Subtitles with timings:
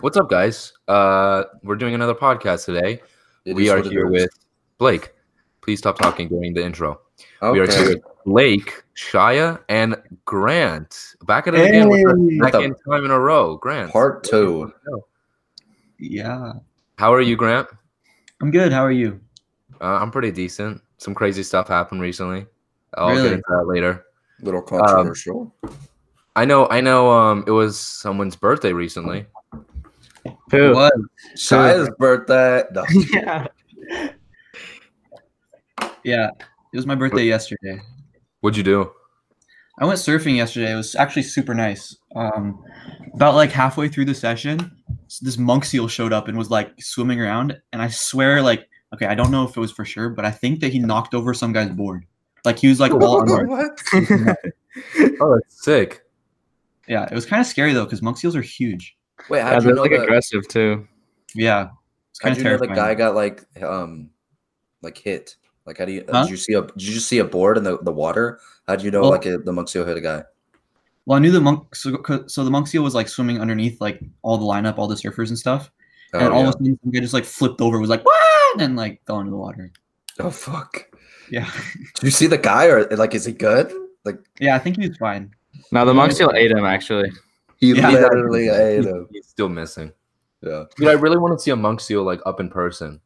[0.00, 0.72] What's up, guys?
[0.86, 3.00] Uh, we're doing another podcast today.
[3.44, 4.22] It we are what it here is.
[4.22, 4.30] with
[4.78, 5.12] Blake.
[5.60, 7.00] Please stop talking during the intro.
[7.42, 11.14] We are here with Blake, Shia, and Grant.
[11.26, 13.56] Back at it again with the With second time in a row.
[13.56, 13.92] Grant.
[13.92, 14.72] Part two.
[15.98, 16.52] Yeah.
[16.98, 17.66] How are you, Grant?
[18.40, 18.72] I'm good.
[18.72, 19.20] How are you?
[19.80, 20.80] Uh, I'm pretty decent.
[20.98, 22.46] Some crazy stuff happened recently.
[22.94, 23.22] I'll Really?
[23.24, 24.04] get into that later.
[24.40, 25.54] Little controversial.
[26.36, 26.68] I know.
[26.68, 27.10] I know.
[27.10, 29.26] Um, it was someone's birthday recently.
[30.50, 30.74] Who?
[30.74, 30.92] What?
[31.36, 32.64] Shia's birthday.
[32.72, 32.84] No.
[33.12, 33.46] yeah.
[36.04, 36.30] Yeah.
[36.72, 37.80] It was my birthday yesterday.
[38.40, 38.90] What'd you do?
[39.80, 40.72] I went surfing yesterday.
[40.72, 41.96] It was actually super nice.
[42.16, 42.62] Um,
[43.14, 44.72] about like halfway through the session,
[45.22, 47.60] this monk seal showed up and was like swimming around.
[47.72, 50.30] And I swear, like, okay, I don't know if it was for sure, but I
[50.30, 52.04] think that he knocked over some guy's board.
[52.44, 53.82] Like he was like all unmarked.
[53.92, 54.38] what?
[55.20, 56.02] Oh, that's sick.
[56.88, 58.96] Yeah, it was kind of scary though because monk seals are huge.
[59.28, 60.86] Wait, how'd you know like the, aggressive too.
[61.34, 61.68] Yeah,
[62.10, 64.10] it's kind how'd of you know the guy got like um
[64.82, 65.36] like hit?
[65.66, 66.22] Like how do you Huh?
[66.22, 68.40] did you see a did you see a board in the, the water?
[68.66, 70.22] How'd you know Well- like a, the monk seal hit a guy?
[71.06, 71.74] Well, I knew the monk.
[71.74, 74.86] So, 'cause- so the monk seal was like swimming underneath like all the lineup, all
[74.88, 75.70] the surfers and stuff.
[76.14, 76.48] Oh, and all yeah.
[76.48, 79.20] of a sudden, some guy just like flipped over, was like what, and like fell
[79.20, 79.70] into the water.
[80.20, 80.84] oh fuck.
[81.30, 81.50] Yeah,
[81.96, 83.70] Did you see the guy or like is he good?
[84.06, 85.30] Like yeah, I think he was fine.
[85.72, 87.10] No, the monk seal ate him actually.
[87.58, 87.90] He Yeah.
[87.90, 89.06] literally ate He's, him.
[89.12, 89.92] he's still missing.
[90.42, 90.64] Yeah.
[90.76, 93.00] Dude, I really want to see a monk seal like up in person.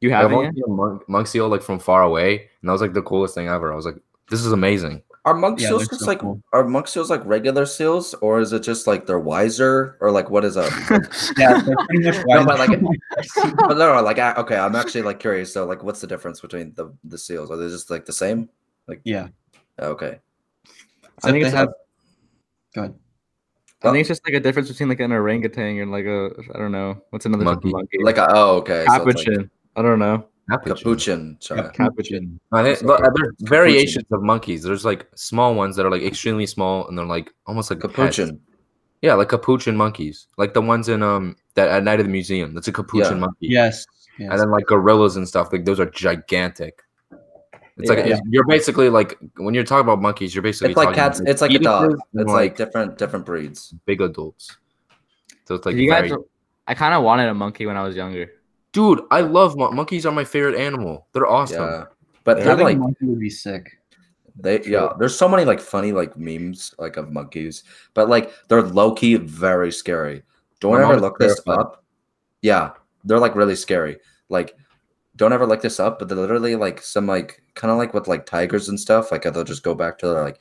[0.00, 0.54] You I've having only it?
[0.54, 3.34] seen a monk, monk seal like from far away, and that was like the coolest
[3.34, 3.72] thing ever.
[3.72, 3.96] I was like,
[4.30, 5.02] this is amazing.
[5.24, 6.40] Are monk Yeah, seals just so like cool.
[6.52, 10.30] are monk seals like regular seals or is it just like they're wiser or like
[10.30, 10.70] what is up?
[11.36, 12.70] Yeah, they're pretty much No, but like,
[13.56, 15.52] but no, no, like, I, okay, I'm actually like curious.
[15.52, 17.50] So, like, what's the difference between the the seals?
[17.50, 18.48] Are they just like the same?
[18.86, 19.26] Like yeah,
[19.80, 20.20] Okay,
[21.24, 21.68] I think Except it's they have.
[22.74, 22.94] Go ahead.
[23.82, 26.58] I think it's just like a difference between like an orangutan and like a I
[26.58, 27.70] don't know what's another Monkey.
[27.70, 27.98] monkey.
[28.02, 29.50] like, a, oh, okay, so it's capuchin.
[29.76, 30.26] I don't know.
[30.48, 31.36] like capuchin.
[31.40, 31.68] Sorry.
[31.72, 32.40] Capuchin.
[32.52, 34.62] I think- So, but uh, there's variations of monkeys.
[34.62, 37.94] There's like small ones that are like extremely small, and they're like almost like pets.
[37.94, 38.40] Capuchin.
[39.02, 42.54] Yeah, like capuchin monkeys, like the ones in um that at night of the museum.
[42.54, 43.20] That's a capuchin Yeah.
[43.20, 43.48] monkey.
[43.48, 43.84] Yes.
[44.18, 44.30] yes.
[44.30, 45.52] and then like gorillas and stuff.
[45.52, 46.80] Like those are gigantic.
[47.78, 48.04] It's like Yeah.
[48.06, 51.20] it's- you're basically like when you're talking about monkeys, you're basically It's like talking cats.
[51.20, 51.98] about It's like a dog.
[52.14, 53.74] It's like different different breeds.
[53.84, 54.56] big adults.
[55.46, 56.10] So it's like you guys,
[56.66, 58.32] I kind of wanted a monkey when I was younger.
[58.72, 60.04] dude, I love mon- monkeys.
[60.04, 61.06] Are my favorite animal.
[61.12, 61.62] They're awesome.
[61.62, 61.84] Yeah,
[62.24, 63.78] but they're like a monkey would be sick.
[64.38, 64.88] they yeah.
[64.98, 67.64] There's so many like funny like memes like of monkeys,
[67.94, 70.22] but like they're low key very scary.
[70.60, 71.84] Don't My ever mom's look this up.
[72.42, 72.72] Yeah,
[73.04, 73.98] they're like really scary.
[74.28, 74.56] Like,
[75.16, 75.98] don't ever look this up.
[75.98, 79.10] But they're literally like some like kind of like with like tigers and stuff.
[79.10, 80.38] Like they'll just go back to their like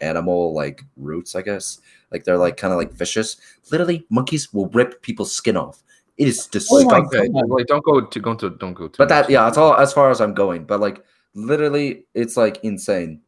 [0.00, 1.80] animal like roots, I guess.
[2.10, 3.36] Like they're like kind of like vicious.
[3.70, 5.82] Literally, monkeys will rip people's skin off.
[6.16, 6.90] It is Oh disgusting.
[6.92, 8.98] Okay, like don't go to go to don't go to.
[8.98, 10.64] But that, yeah, that's all as far as I'm going.
[10.64, 11.04] But like,
[11.34, 13.20] literally, it's like insane.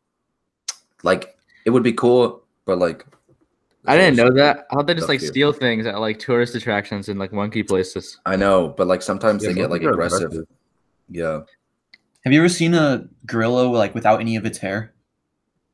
[1.03, 3.05] Like, it would be cool, but like,
[3.87, 4.67] I didn't know that.
[4.71, 5.29] How they just like here.
[5.29, 8.19] steal things at like tourist attractions and like monkey places.
[8.25, 10.47] I know, but like sometimes Yeah, they get like monkeys are aggressive.
[11.09, 11.41] Yeah,
[12.25, 14.93] Have you ever seen a gorilla like without any of its hair?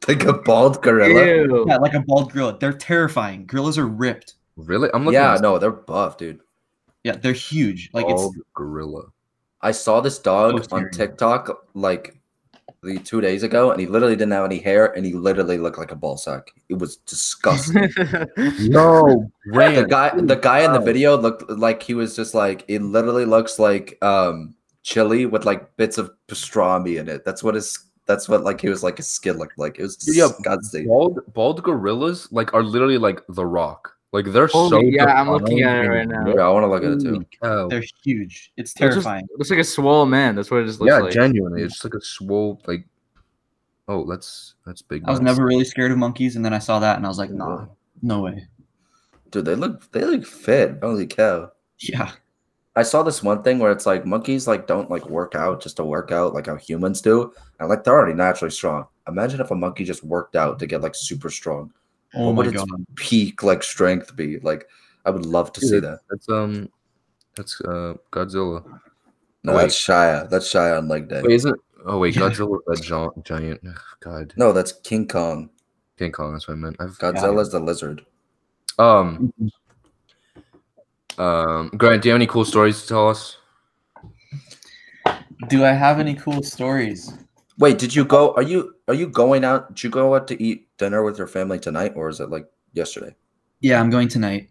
[0.09, 1.25] like a bald gorilla.
[1.45, 1.65] Ew.
[1.69, 2.59] Yeah, like a bald gorilla.
[2.59, 3.47] They're terrifying.
[3.47, 4.35] Gorillas are ripped.
[4.57, 5.15] really, I'm looking.
[5.21, 6.41] Yeah, at no, they're buff, dude.
[7.05, 7.91] Yeah, they're huge.
[7.93, 9.05] Like bald it's gorilla.
[9.61, 10.91] I saw this dog So on.
[10.91, 12.19] TikTok like
[12.83, 15.79] the two days ago, and he literally didn't have any hair, and he literally looked
[15.79, 16.51] like a ball sack.
[16.69, 17.89] It was disgusting.
[18.37, 22.83] No, the guy, the guy in the video looked like he was just like it.
[22.83, 27.25] Literally looks like um chili with like bits of pastrami in it.
[27.25, 27.79] That's what his.
[28.07, 29.79] That's what like he was like his skin looked like.
[29.79, 30.89] It was Yeah, disgusting.
[30.89, 33.95] Bald bald gorillas like are literally like the rock.
[34.13, 34.81] Like they're so.
[34.81, 36.27] Yeah, I'm looking at it right now.
[36.27, 37.13] Yeah, I want to look at it too.
[37.15, 37.69] Holy cow.
[37.69, 38.53] they're huge.
[38.57, 39.27] It's It's just- terrifying.
[39.39, 40.35] looks like a swole man.
[40.35, 41.15] That's what it just looks Yeah, like.
[41.15, 42.85] Yeah, genuinely, it's just like a swole like.
[43.89, 45.05] Oh, that's that's big.
[45.07, 45.37] I was nuts.
[45.39, 47.67] never really scared of monkeys, and then I saw that, and I was like, nah,
[48.03, 48.47] no way.
[49.31, 50.79] Dude, they look they look fit.
[50.83, 51.53] Holy cow!
[51.79, 52.11] Yeah,
[52.75, 55.77] I saw this one thing where it's like monkeys like don't like work out just
[55.77, 58.87] to work out like how humans do, and like they're already naturally strong.
[59.09, 61.73] Imagine if a monkey just worked out to get like super strong.
[62.15, 62.87] Oh what my would its god.
[62.97, 64.39] peak like strength be?
[64.39, 64.69] Like,
[65.05, 66.01] I would love to see that.
[66.09, 66.69] That's um,
[67.37, 68.65] that's uh Godzilla.
[69.45, 69.63] No, Wait.
[69.63, 70.31] that's Shia.
[70.31, 71.21] That's Shia on leg day.
[71.23, 71.59] Wait, isn't?
[71.85, 73.61] Oh wait, Godzilla, that giant, giant.
[74.01, 75.51] God, No, that's King Kong.
[75.99, 76.33] King Kong.
[76.33, 76.77] That's what I meant.
[76.81, 78.05] I've Godzilla's the lizard.
[78.79, 79.33] um,
[81.19, 83.37] um, Grant, do you have any cool stories to tell us?
[85.49, 87.13] Do I have any cool stories?
[87.59, 88.33] Wait, did you go?
[88.35, 89.69] Are you are you going out?
[89.69, 92.47] Did you go out to eat dinner with your family tonight, or is it like
[92.73, 93.15] yesterday?
[93.61, 94.49] Yeah, I'm going tonight.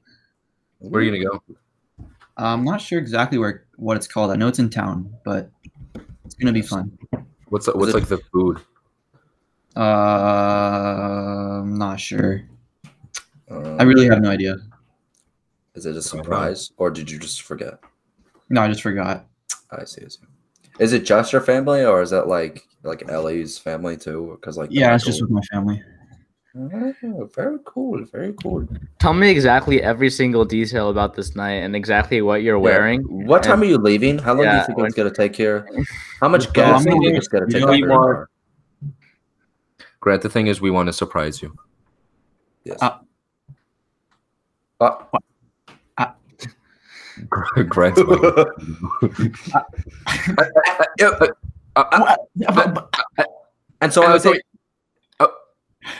[0.80, 2.06] Where are you gonna go?
[2.38, 4.32] I'm not sure exactly where what it's called.
[4.32, 5.50] I know it's in town, but
[6.26, 6.98] it's gonna be fun.
[7.50, 8.62] What's what's it- like the food?
[9.76, 9.80] Uh,
[11.62, 12.44] I'm not sure.
[13.50, 14.58] Uh, I really have no idea.
[15.82, 17.80] Is it a surprise or did you just forget?
[18.50, 19.26] No, I just forgot.
[19.72, 20.04] I see.
[20.06, 20.20] I see.
[20.78, 24.38] Is it just your family or is that like like Ellie's family too?
[24.40, 25.82] Because like Yeah, it's just with my family.
[26.56, 28.06] Oh, very cool.
[28.12, 28.68] Very cool.
[29.00, 33.02] Tell me exactly every single detail about this night and exactly what you're wearing.
[33.26, 34.20] What time are you leaving?
[34.20, 35.68] How long do you think when- it's gonna take here?
[36.20, 37.62] How much So gas I'm do you think gonna- it's gonna you take?
[37.66, 38.30] know you your are-
[40.00, 41.56] Grant, the thing is, we want to surprise you.
[42.66, 42.78] Yes.
[42.84, 43.00] Uh,
[44.80, 44.96] Uh,
[47.70, 48.48] Grant's like,
[53.82, 54.42] and so I was like,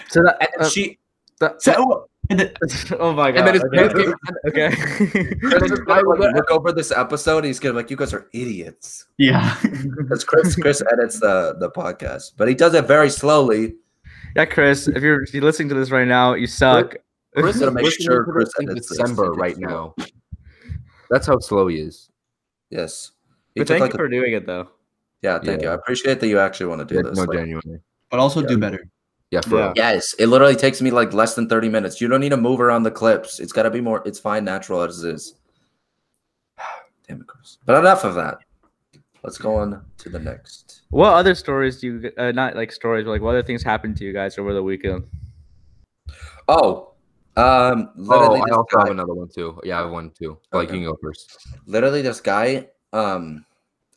[0.10, 0.98] So that, and uh, she,
[1.40, 2.54] that- So, and then-
[3.00, 3.48] oh my and god.
[3.48, 3.94] then his pants
[4.48, 4.70] okay.
[4.70, 5.10] came.
[5.10, 5.36] okay.
[5.36, 7.44] Chris is gonna look over this episode.
[7.44, 9.08] He's gonna be like, you guys are idiots.
[9.18, 9.58] yeah.
[9.98, 13.76] Because Chris, Chris edits the the podcast, but he does it very slowly.
[14.36, 16.96] yeah, Chris, if you're, if you're listening to this right now, you suck.
[17.36, 18.98] Chris Gotta make sure Chris this in edits this.
[18.98, 19.94] December He right now.
[21.12, 22.10] That's how slow he is.
[22.72, 23.12] Yes.
[23.54, 24.70] He But thank like, you a- for doing it though.
[25.22, 25.68] yeah, thank you.
[25.70, 27.18] I appreciate that you actually want to do Yeah, this.
[27.18, 27.80] no, like- genuinely.
[28.10, 28.48] But also Yeah.
[28.48, 28.84] do better.
[29.30, 29.74] Yeah, for Yeah.
[29.76, 32.02] Yes, it literally takes me like less than 30 minutes.
[32.02, 33.40] You don't need to move around the clips.
[33.40, 35.36] It's got to be more, it's fine, natural as it is.
[37.08, 37.58] Damn it, Chris.
[37.66, 38.40] But enough of that.
[39.24, 40.82] Let's go on to the next.
[40.90, 43.96] What other stories do you, uh, not like stories, but like what other things happened
[43.98, 45.04] to you guys over the weekend?
[46.48, 46.91] Oh,
[47.38, 49.60] um, Oh, I also guy, have another one too.
[49.64, 50.38] Yeah, I have one too.
[50.52, 51.48] Like you can go first.
[51.66, 53.46] literally, this guy, um,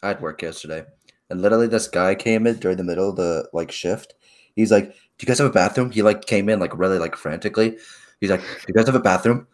[0.02, 0.84] I had work yesterday,
[1.30, 4.14] and literally, this guy came in during the middle of the like shift.
[4.56, 7.16] He's like, "Do you guys have a bathroom?" He like came in like really like
[7.16, 7.76] frantically.
[8.20, 9.46] He's like, "Do you guys have a bathroom?"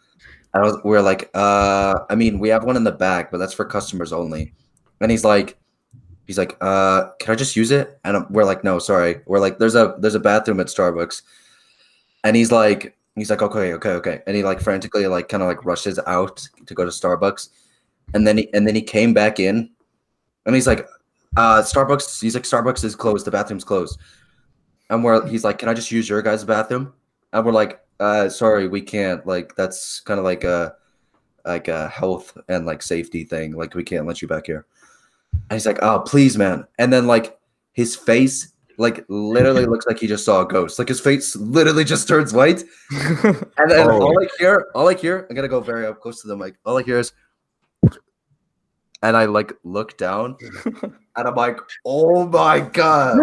[0.53, 3.53] And was, we're like, "Uh, I mean, we have one in the back, but that's
[3.53, 4.53] for customers only."
[4.99, 5.57] And he's like,
[6.27, 9.57] he's like, "Uh, can I just use it?" And we're like, "No, sorry." We're like,
[9.57, 11.23] "There's a there's a bathroom at Starbucks,"
[12.23, 15.49] and he's like, he's like, "Okay, okay, okay," and he like frantically like kind of
[15.49, 17.49] like rushes out to go to Starbucks,
[18.13, 19.69] and then he and then he came back in,
[20.45, 20.87] and he's like,
[21.35, 23.25] "Uh, Starbucks." He's like, "Starbucks is closed.
[23.25, 23.99] The bathroom's closed."
[24.89, 26.93] And we're he's like, "Can I just use your guys' bathroom?"
[27.33, 29.25] And we're like, "Uh, sorry, we can't.
[29.25, 30.75] Like, that's kind of like a
[31.45, 33.53] like a health and like safety thing.
[33.53, 34.65] Like, we can't let you back here."
[35.33, 37.37] And he's like, "Oh, please, man." And then like
[37.73, 40.79] his face like literally looks like he just saw a ghost.
[40.79, 42.63] Like his face literally just turns white.
[42.91, 44.01] And then Oh.
[44.01, 46.55] all I hear, all I hear, I'm gonna go very up close to the mic.
[46.65, 47.13] All I hear is,
[49.03, 50.37] and I like look down,
[51.15, 53.19] and I'm like, "Oh my god!"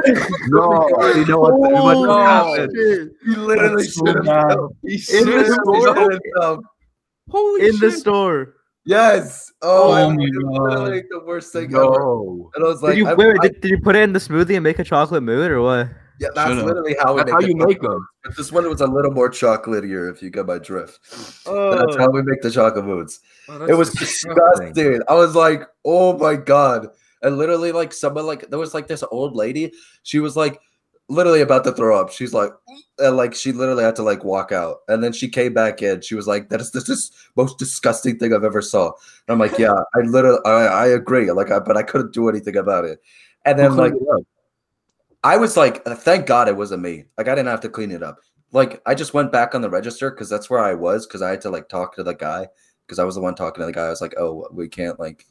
[0.49, 1.55] No, you know what?
[1.55, 2.19] Oh, what no.
[2.19, 2.73] happened?
[3.25, 4.25] He literally so should have.
[4.25, 4.59] bad.
[4.83, 6.61] He In should the have store?
[7.31, 8.55] Holy In the store.
[8.89, 9.53] Yes.
[9.61, 10.79] Oh, Oh it my was God.
[10.81, 11.85] literally the worst thing ever.
[12.55, 14.13] And I was like, did you wait, wait, I- did, did you put it in
[14.15, 15.89] the smoothie and make a chocolate Moo'd or what?
[16.21, 16.65] yeah, that's Should've.
[16.65, 18.09] literally how we That's make how the you make them.
[18.25, 20.99] But this one was a little more chocolatier, if you get my drift.
[21.45, 21.77] But Oh.
[21.79, 22.11] that's how oh.
[22.11, 23.21] we make the chocolate Moo'ds.
[23.49, 25.01] Oh, it was disgusting.
[25.09, 26.89] I was like, oh my god.
[27.23, 29.73] And literally, like someone like there was like this old lady.
[30.05, 30.61] She was like
[31.09, 32.11] literally about to throw up.
[32.11, 32.53] She's like,
[32.99, 34.79] and like she literally had to like walk out.
[34.89, 36.01] And then she came back in.
[36.03, 38.87] She was like, that is this is most disgusting thing I've ever saw.
[38.87, 41.31] And I'm like, yeah, I literally I, I agree.
[41.33, 43.01] Like I but I couldn't do anything about it.
[43.45, 43.95] And then like
[45.25, 47.05] I was like, thank God it wasn't me.
[47.17, 48.19] Like I didn't have to clean it up.
[48.53, 51.31] Like I just went back on the register because that's where I was because I
[51.31, 52.49] had to like talk to the guy
[52.87, 53.87] because I was the one talking to the guy.
[53.87, 55.27] I was like, oh, we can't like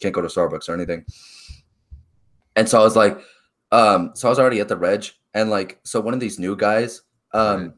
[0.00, 1.04] can't go to Starbucks or anything.
[2.56, 3.18] And so I was like,
[3.72, 6.56] um, so I was already at the reg and like so one of these new
[6.56, 7.70] guys, um, Right.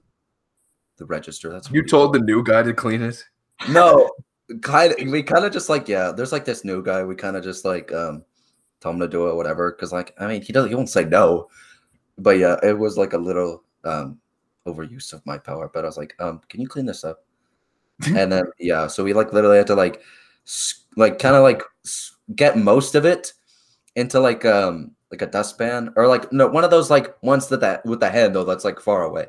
[0.99, 1.51] the register.
[1.51, 3.23] That's You told the new guy to clean it.
[3.71, 4.11] no,
[4.63, 6.13] kind of we kind of just like yeah.
[6.13, 7.03] There's like this new guy.
[7.05, 8.25] We kind of just like um
[8.81, 9.73] tell him to do it, whatever.
[9.73, 11.49] Because like I mean he doesn't he won't say no,
[12.19, 14.19] but yeah, it was like a little um
[14.67, 15.71] overuse of my power.
[15.73, 17.25] But I was like, um, can you clean this up?
[18.07, 20.01] and then yeah, so we like literally had to like
[20.97, 21.63] like kind of like
[22.37, 23.33] get most of it
[23.97, 27.61] into like um like a dustpan or like no one of those like ones that
[27.61, 29.27] that with the handle that's like far away,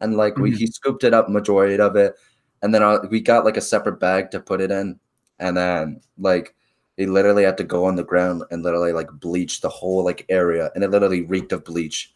[0.00, 0.56] and like we Mhm.
[0.58, 2.14] he scooped it up majority of it,
[2.62, 4.98] and then uh, we got like a separate bag to put it in,
[5.40, 6.54] and then like
[6.96, 10.26] he literally had to go on the ground and literally like bleach the whole like
[10.28, 12.12] area, and it literally reeked of bleach,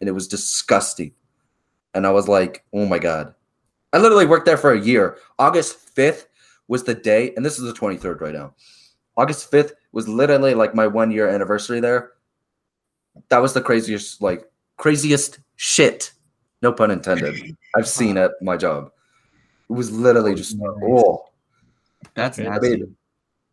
[0.00, 1.12] and it was disgusting,
[1.94, 3.34] and I was like, oh my god,
[3.92, 5.18] I literally worked there for a year.
[5.38, 6.28] August 5th
[6.68, 8.54] was the day, and this is the 23rd right now.
[9.16, 12.12] August 5th was literally like my one year anniversary there.
[13.28, 14.44] That was the craziest, like,
[14.76, 16.12] craziest shit,
[16.62, 18.90] no pun intended, I've seen at my job.
[19.68, 21.26] It was literally just, oh,
[22.14, 22.96] That's I I mean,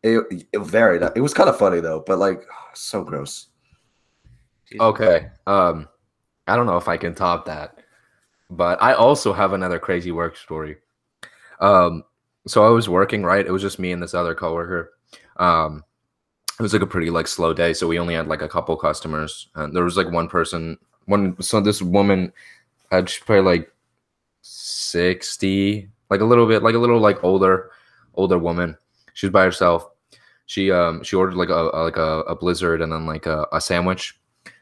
[0.03, 1.03] It, it varied.
[1.15, 2.43] It was kind of funny though, but like
[2.73, 3.47] so gross.
[4.79, 5.27] Okay.
[5.47, 5.87] Um,
[6.47, 7.79] I don't know if I can top that,
[8.49, 10.77] but I also have another crazy work story.
[11.59, 12.03] Um,
[12.47, 13.45] so I was working right.
[13.45, 14.93] It was just me and this other coworker.
[15.37, 15.83] Um,
[16.57, 18.75] it was like a pretty like slow day, so we only had like a couple
[18.77, 20.77] customers, and there was like one person.
[21.05, 22.31] One so this woman
[22.91, 23.71] had probably like
[24.41, 27.71] sixty, like a little bit, like a little like older,
[28.15, 28.77] older woman.
[29.13, 29.89] She was by herself.
[30.45, 33.45] She um she ordered like a, a like a, a blizzard and then like a,
[33.51, 34.17] a sandwich,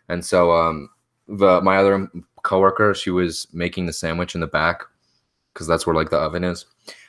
[0.09, 0.89] and so um
[1.27, 2.09] the my other
[2.43, 4.83] coworker she was making the sandwich in the back
[5.53, 6.65] because that's where like the oven is,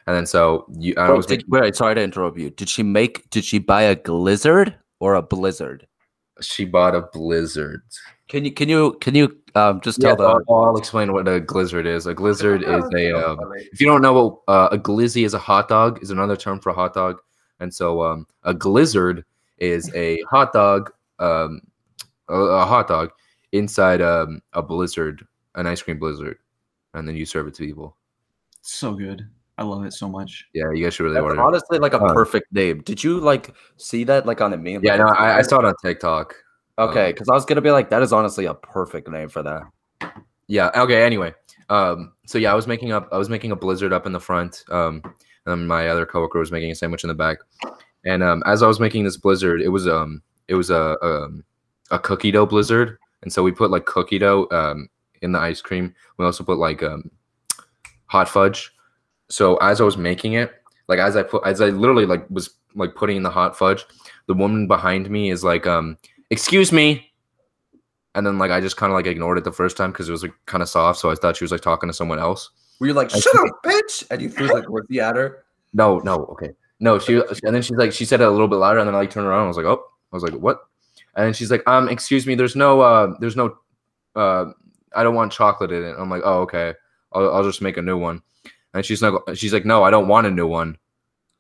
[0.07, 2.51] and then so you I Bro, was did, making, wait, sorry to interrupt you.
[2.51, 3.29] Did she make?
[3.31, 5.87] Did she buy a Glizzard or a Blizzard?
[6.41, 7.83] she bought a blizzard.
[8.29, 11.29] Can you can you can you um just Yeah, tell the I'll, I'll explain what
[11.29, 12.07] a blizzard is.
[12.07, 13.39] A blizzard is a um,
[13.73, 16.59] if you don't know what uh, a glizzy is a hot dog is another term
[16.61, 17.19] for a hot dog
[17.61, 19.25] and so um, a blizzard
[19.59, 21.61] is a hot dog um,
[22.29, 23.11] a, a hot dog
[23.53, 26.39] inside um, a blizzard an ice cream blizzard
[26.95, 27.97] and then you serve it to people
[28.63, 29.29] So good.
[29.57, 30.45] I love it so much.
[30.55, 32.83] yeah you guys should really That's order honestly like a Uh, perfect name.
[32.83, 34.81] Did you like see that like on a meme?
[34.83, 36.35] yeah like, no I, I saw it on tiktok
[36.77, 39.43] Okay, um, because I was gonna be like, that is honestly a perfect name for
[39.45, 39.63] that.
[40.49, 41.33] yeah okay anyway
[41.71, 44.21] um so yeah i was making up i was making a blizzard up in the
[44.21, 45.01] front um
[45.47, 47.39] and my other coworker was making a sandwich in the back
[48.05, 51.43] and um as i was making this blizzard it was um it was a um
[51.91, 54.87] a cookie dough blizzard and so we put like cookie dough um
[55.23, 57.11] in the ice cream we also put like um
[58.07, 58.71] hot fudge
[59.29, 60.53] so as i was making it
[60.89, 63.85] like as i put as i literally like was like putting in the hot fudge
[64.27, 65.97] the woman behind me is like um
[66.31, 67.11] excuse me
[68.15, 70.13] and then like I just kind of like ignored it the first time because it
[70.13, 72.51] was like kind of soft, so I thought she was like talking to someone else.
[72.79, 74.05] Were you like, shut up, bitch?
[74.11, 75.45] And you threw like Ricky at her.
[75.73, 76.51] No, no, okay,
[76.81, 76.99] no.
[76.99, 78.99] She and then she's like she said it a little bit louder, and then I
[78.99, 79.45] like turned around.
[79.45, 80.61] I was like, oh, I was like, what?
[81.17, 83.57] And then she's like, um, excuse me, there's no, uh, there's no,
[84.17, 84.47] uh,
[84.97, 85.95] I don't want chocolate in it.
[85.97, 86.75] I'm like, oh, okay,
[87.13, 88.21] I'll, I'll just make a new one.
[88.75, 90.77] And she's like, she's like, no, I don't want a new one.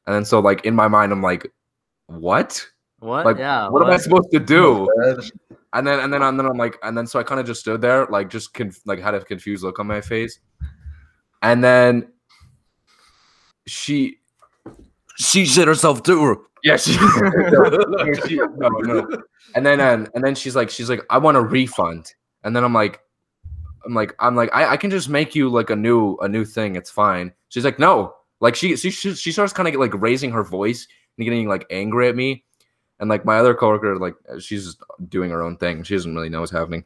[0.07, 1.51] And then so like in my mind, I'm like,
[2.07, 2.65] what?
[3.01, 3.27] What?
[3.27, 3.69] Like, yeah.
[3.69, 4.89] what am I supposed to do?
[5.77, 7.63] And then and then and then I'm like, and then so I kind of just
[7.63, 10.39] stood there, like just conf- like had a confused look on my face.
[11.43, 12.13] And then
[13.67, 14.19] she,
[15.19, 16.47] she shit herself too?
[16.63, 19.23] yeah, she, no, she- no, no.
[19.57, 22.15] And then um, and then she's like, she's like, I want a refund.
[22.45, 23.01] And then I'm like,
[23.87, 26.45] I'm like, I'm like, I, I can just make you like a new a new
[26.45, 26.77] thing.
[26.77, 27.33] It's fine.
[27.49, 28.15] She's like, no.
[28.41, 30.87] Like she she she, starts kind of like raising her voice
[31.17, 32.45] and getting like angry at me.
[33.01, 35.83] And like my other coworker, like she's just doing her own thing.
[35.83, 36.85] She doesn't really know what's happening.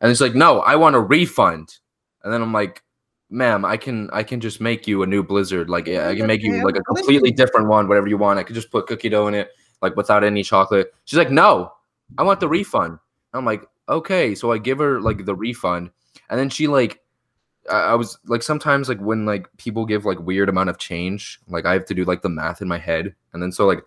[0.00, 1.78] And it's like, no, I want a refund.
[2.22, 2.82] And then I'm like,
[3.30, 5.70] ma'am, I can I can just make you a new blizzard.
[5.70, 8.38] Like I can make you like a completely different one, whatever you want.
[8.38, 9.50] I could just put cookie dough in it,
[9.82, 10.92] like without any chocolate.
[11.04, 11.72] She's like, no,
[12.18, 12.98] I want the refund.
[13.32, 14.34] I'm like, okay.
[14.34, 15.90] So I give her like the refund,
[16.30, 17.00] and then she like,
[17.70, 21.66] I, was like, sometimes like when like people give like weird amount of change, like
[21.66, 23.82] I have to do like the math in my head, and then so like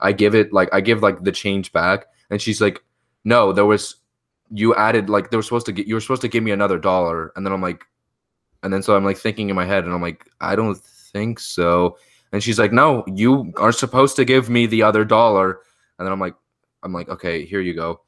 [0.00, 2.82] I give it like I give like the change back, and she's like,
[3.24, 3.96] no, there was
[4.52, 6.78] you added like they were supposed to get you were supposed to give me another
[6.78, 7.84] dollar, and then I'm like,
[8.62, 11.40] and then so I'm like thinking in my head, and I'm like, I don't think
[11.40, 11.96] so.
[12.32, 15.60] And she's like, No, you are supposed to give me the other dollar.
[15.98, 16.34] And then I'm like,
[16.82, 18.00] I'm like, okay, here you go.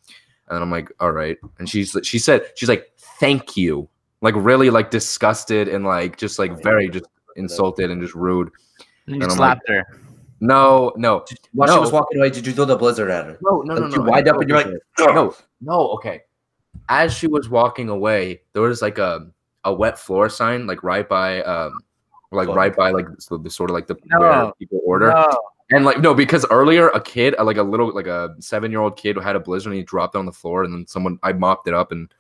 [0.48, 1.38] And then I'm like, all right.
[1.58, 3.88] And she's she said, she's like, thank you.
[4.20, 7.06] Like really like disgusted and like just like very just
[7.36, 8.50] insulted and just rude.
[9.06, 9.84] You And I'm like, slapped her.
[10.40, 11.74] No, no, While No.
[11.74, 13.38] she was walking away, did you throw the blizzard at her?
[13.42, 13.96] no, no, no, Like, no.
[13.96, 14.66] you wind up and you're like,
[14.98, 16.22] "Ugh." no, no, okay.
[16.88, 19.28] As she was walking away, there was like a
[19.64, 21.78] a wet floor sign, like right by um
[22.32, 22.56] like Fuck.
[22.56, 25.14] right by like so the sort of like the where people order.
[25.74, 28.80] And like no, because earlier a kid, uh, like a little like a seven year
[28.80, 31.18] old kid had a blizzard and he dropped it on the floor and then someone
[31.22, 32.12] I mopped it up and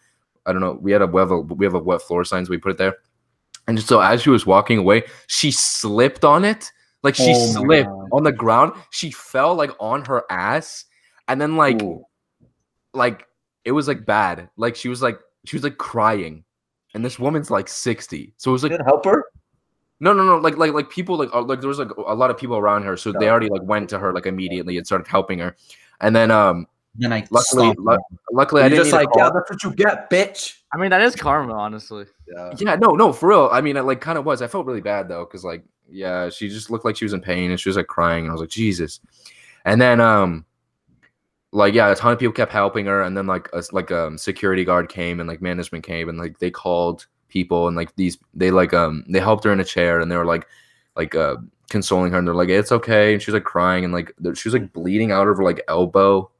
[0.46, 2.44] I don't know, we had a we have a we have a wet floor sign,
[2.44, 2.96] so we put it there.
[3.68, 6.72] And so as she was walking away, she slipped on it.
[7.02, 8.08] Like she Oh slipped God.
[8.12, 8.72] on the ground.
[8.90, 10.84] She fell like on her ass.
[11.28, 12.04] And then like Ooh.
[12.94, 13.26] like
[13.64, 14.48] it was like bad.
[14.56, 16.44] Like she was like she was like crying.
[16.94, 18.34] And this woman's like 60.
[18.36, 19.24] So it was like help her?
[20.02, 20.36] No, no, no.
[20.36, 22.82] Like, like, like people like, uh, like there was like a lot of people around
[22.82, 25.56] her, so they already like went to her like immediately and started helping her.
[26.00, 26.66] And then, um,
[26.96, 29.72] Then I luckily, stopped lu- luckily, I You're didn't just like, yeah, that's what you
[29.74, 30.58] get, bitch.
[30.74, 32.06] I mean, that is karma, honestly.
[32.26, 32.52] Yeah.
[32.58, 33.48] yeah, no, no, for real.
[33.52, 34.42] I mean, it like kind of was.
[34.42, 37.20] I felt really bad though, because like, yeah, she just looked like she was in
[37.20, 39.00] pain and she was like crying, and I was like, Jesus.
[39.64, 40.44] And then, um,
[41.52, 44.18] like, yeah, a ton of people kept helping her, and then like, a like um
[44.18, 48.18] security guard came and like management came and like they called people and like these
[48.34, 50.46] they like um they helped her in a chair and they were like
[50.96, 51.36] like uh
[51.70, 54.52] consoling her, and they're like, "It's okay," and she's like crying, and like she was
[54.52, 56.30] like bleeding out of her like elbow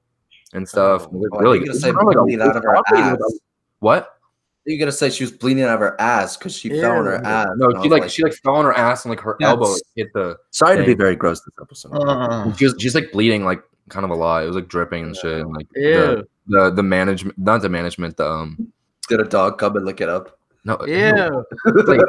[0.52, 1.06] and stuff.
[1.10, 3.04] Oh, Like, really, you gonna say not like a- bleeding out of her it's like
[3.04, 3.38] a- ass.
[3.78, 4.18] What?
[4.66, 7.14] You're gonna say she was bleeding out of her ass because she fell on her
[7.16, 7.24] Ew.
[7.24, 7.48] ass.
[7.56, 9.82] No, she was like, she like fell on her ass and like her elbow That's-
[9.96, 10.36] like, hit the.
[10.50, 11.92] Sorry to be very gross this episode.
[11.94, 14.44] Uh, She was, she's like bleeding like kind of a lot.
[14.44, 15.40] It was like dripping and shit.
[15.40, 18.18] And, like the, the the management, not the management.
[18.18, 18.70] The um,
[19.08, 20.38] Did a dog come and lick it up?
[20.64, 21.44] No, Ew.
[21.66, 22.00] it's like,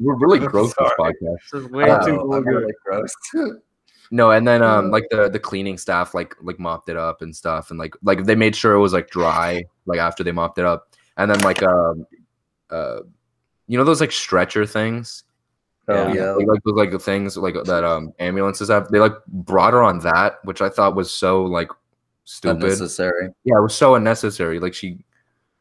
[0.00, 1.36] we're really gross this podcast.
[1.52, 2.58] This is way Oh, too I'm vulgar.
[2.60, 3.14] really gross.
[4.10, 7.34] No, and then um like the the cleaning staff like like mopped it up and
[7.34, 10.58] stuff and like like they made sure it was like dry like after they mopped
[10.58, 10.88] it up.
[11.16, 12.06] And then like um
[12.70, 12.98] uh
[13.68, 15.24] you know those like stretcher things?
[15.88, 16.32] Oh yeah.
[16.32, 18.88] Like, like those like the things like that um ambulances have.
[18.88, 21.70] They like brought her on that, which I thought was so like
[22.24, 22.64] stupid.
[22.64, 23.28] Unnecessary.
[23.44, 24.60] Yeah, it was so unnecessary.
[24.60, 25.04] Like she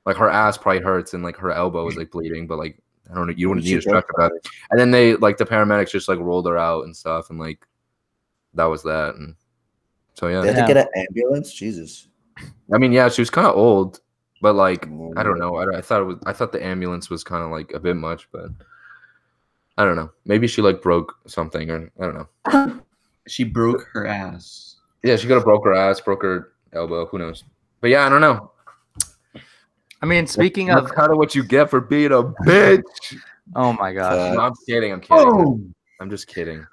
[0.06, 3.16] like her ass probably hurts and like her elbow is like bleeding, but like I
[3.16, 4.48] don't know, you don't She need a stretcher about it.
[4.70, 7.66] And then they like the paramedics just like rolled her out and stuff and like
[8.54, 9.36] that was that and
[10.14, 10.42] so yeah.
[10.42, 10.68] They had Yeah.
[10.68, 11.54] to get an ambulance.
[11.54, 12.08] Jesus.
[12.74, 14.00] I mean, yeah, she was kind of old,
[14.42, 15.14] but like mm.
[15.18, 15.56] I don't know.
[15.56, 16.18] I, I thought it was.
[16.26, 18.50] I thought the ambulance was kind of like a bit much, but
[19.78, 20.12] I don't know.
[20.26, 22.82] Maybe she like broke something, or I don't know.
[23.28, 24.78] she broke her ass.
[25.04, 27.06] Yeah, she could have broke her ass, broke her elbow.
[27.08, 27.44] Who knows?
[27.80, 28.51] But yeah, I don't know.
[30.02, 32.82] I mean, speaking That's of, kind of what you get for being a bitch.
[33.56, 34.18] oh my god.
[34.18, 34.92] Uh, no, I'm kidding.
[34.92, 35.74] I'm kidding.
[36.00, 36.66] I'm just kidding.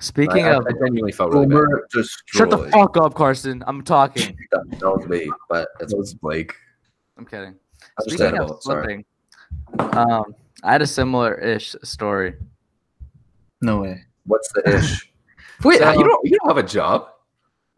[0.00, 1.58] Speaking I, I, of, I genuinely felt really bad.
[1.58, 1.86] Boomer
[2.26, 3.62] shut the fuck up, Carson.
[3.66, 4.36] I'm talking.
[4.50, 6.54] That was me, but it's That was Blake.
[7.18, 7.54] I'm kidding.
[8.00, 8.56] Speaking understandable.
[8.56, 9.06] of Sorry.
[9.78, 12.34] um, I had a similar-ish story.
[13.60, 14.04] No way.
[14.24, 15.12] What's the ish?
[15.64, 17.08] Wait, So- you don't you don't have a job?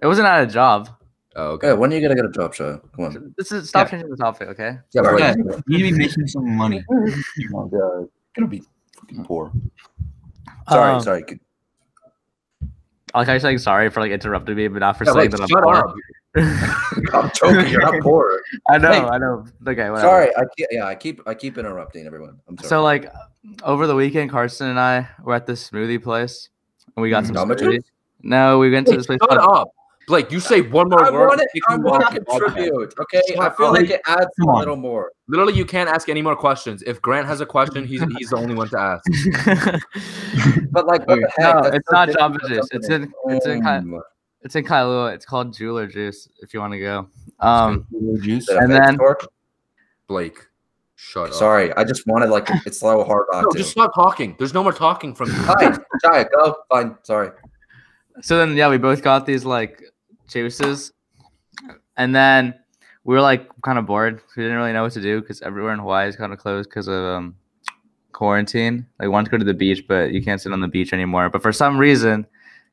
[0.01, 0.89] It wasn't at a job.
[1.35, 1.69] Oh, okay.
[1.71, 2.79] Okay, when are you gonna get a job show?
[2.95, 3.35] Come on.
[3.39, 3.91] This is stop Yeah.
[3.93, 4.79] changing the topic, okay?
[4.93, 5.35] Yeah, but, Yeah,
[5.67, 6.85] you need to be making some money.
[7.37, 8.05] Yeah,
[8.37, 8.63] gonna be
[8.97, 9.51] fucking poor.
[10.69, 11.23] Sorry, Um, sorry.
[11.23, 11.41] Good-
[13.15, 15.49] Like I was saying sorry for like interrupting me, but not for yeah, saying like,
[15.51, 15.95] that I'm poor.
[17.15, 17.71] I'm joking.
[17.71, 18.41] You're not poor.
[18.71, 19.01] I know, Hey.
[19.01, 19.45] I know.
[19.67, 20.01] Okay, whatever.
[20.01, 22.41] Sorry, I keep, yeah, I keep I keep interrupting everyone.
[22.49, 22.69] I'm sorry.
[22.69, 23.13] So like
[23.65, 26.49] over the weekend, Carson and I were at this smoothie place,
[26.97, 27.85] and we got some smoothies.
[28.23, 29.19] No, we went to this place.
[29.21, 29.69] shut called- up.
[30.09, 31.29] Blake, you say one more I word.
[31.29, 31.49] want it.
[31.69, 32.95] I you want off to contribute.
[32.99, 33.75] Okay, I feel up.
[33.75, 34.59] like it adds Come a on.
[34.59, 35.13] little more.
[35.29, 36.83] Literally, you can't ask any more questions.
[36.83, 39.83] If Grant has a question, he's he's the only one to ask.
[40.73, 41.55] But like, what the heck?
[41.55, 42.69] no, That's it's so not different Jamba Juice.
[42.73, 44.03] It's in it's in Kai, Um,
[44.41, 45.15] it's in Kailua.
[45.15, 46.29] It's called Jeweler Juice.
[46.41, 47.09] If you want to go.
[47.41, 47.87] Um,
[48.23, 48.49] juice.
[48.49, 49.19] And then- store?
[50.09, 50.39] Blake,
[50.97, 51.35] shut up.
[51.35, 53.59] sorry, I just wanted like it's so hard not No, to.
[53.59, 54.35] just stop talking.
[54.39, 55.35] There's no more talking from you.
[55.45, 56.57] Fine, Jaya, go.
[56.71, 57.31] Fine, sorry.
[58.21, 59.83] so then yeah, we both got these like
[60.29, 60.93] juices,
[61.97, 62.55] and then
[63.05, 64.21] we were like kind of bored.
[64.37, 66.69] We didn't really know what to do because everywhere in Hawaii is kind of closed
[66.69, 67.37] because of um,
[68.13, 68.87] quarantine.
[68.99, 70.93] Like, we wanted to go to the beach, but you can't sit on the beach
[70.93, 71.29] anymore.
[71.29, 72.27] But for some reason,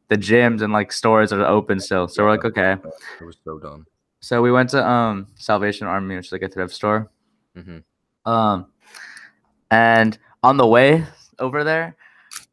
[0.10, 2.08] the gyms and like stores are open still.
[2.08, 2.74] So we're like, okay.
[3.20, 3.86] It was so dumb.
[4.22, 7.10] So we went to um Salvation Army, which is like a thrift store.
[7.58, 7.84] Mhm.
[8.26, 8.68] Um,
[9.72, 11.06] and on the way
[11.40, 11.96] over there,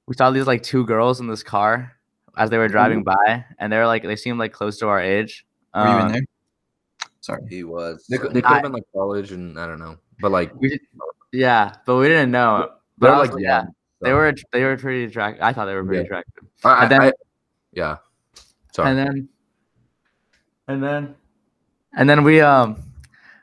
[0.06, 1.95] we saw these like two girls in this car
[2.36, 5.00] as they were driving by, and they were like they seemed like close to our
[5.00, 5.46] age.
[5.74, 6.22] Were you in Um, there?
[7.20, 7.42] Sorry.
[7.48, 8.06] He was.
[8.08, 10.68] They, could- they could have been like college and I don't know, but like We
[10.70, 10.80] did,
[11.32, 12.68] yeah, but we didn't know.
[12.98, 15.42] But they're I was like yeah, young, they were they were pretty attractive.
[15.42, 16.04] I thought they were pretty Yeah.
[16.04, 16.44] attractive.
[16.64, 17.12] I, I, and then- I-
[17.72, 17.96] yeah.
[18.72, 18.90] Sorry.
[18.90, 19.28] And then,
[20.68, 21.14] and then,
[21.96, 22.82] and then we um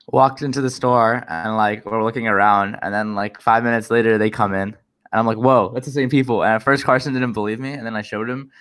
[0.07, 4.17] walked into the store and like we're looking around, and then like five minutes later
[4.17, 4.75] they come in, and
[5.11, 6.43] I'm like, whoa, that's the same people.
[6.43, 8.51] And at first Carson didn't believe me, and then I showed him,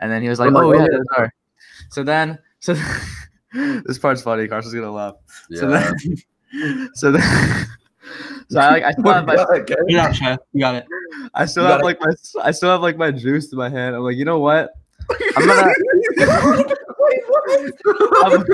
[0.00, 0.86] and then he was like, oh oh, yeah, yeah.
[0.90, 1.34] those are.
[1.90, 2.74] So then, so
[3.52, 4.48] this part's funny.
[4.48, 5.14] Carson's gonna laugh.
[5.52, 5.92] So yeah.
[6.52, 7.66] then, so then.
[8.50, 9.64] So I like I still oh have my Okay.
[9.66, 10.40] Get it.
[10.52, 10.86] You got it.
[11.34, 13.68] I still You have gotta- like my I still have like my juice in my
[13.68, 13.94] hand.
[13.94, 14.70] I'm like, you know what?
[15.36, 15.72] I'm gonna
[18.20, 18.44] I'm,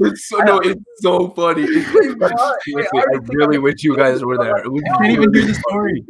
[0.00, 1.62] it's so no, it's so funny.
[1.62, 2.54] It's like, Why?
[2.64, 4.58] seriously, I really wish you guys were there.
[4.58, 6.04] It was I can't even hear the story.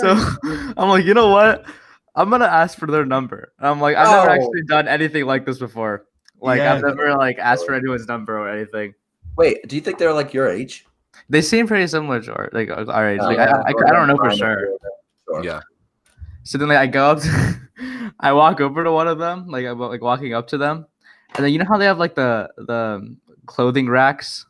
[0.00, 1.64] so I'm like, you know what?
[2.14, 3.52] I'm gonna ask for their number.
[3.58, 4.32] And I'm like, I've never No.
[4.32, 6.06] actually done anything like this before.
[6.40, 6.88] Like I've Yeah.
[6.88, 8.94] never like asked for anyone's number or anything.
[9.36, 10.86] Wait, do you think they're like your age?
[11.28, 13.20] They seem pretty similar to our like our age.
[13.22, 13.62] Oh, Like yeah.
[13.64, 14.68] I, I, I don't know for sure.
[15.28, 15.44] Sure.
[15.44, 15.60] Yeah.
[16.42, 17.60] So then like I go up, to,
[18.20, 20.86] I walk over to one of them, like I'm like walking up to them,
[21.36, 24.46] and then you know how they have like the the clothing racks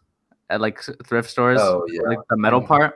[0.49, 2.03] at like thrift stores, Oh yeah.
[2.03, 2.67] like the metal mm.
[2.67, 2.95] part.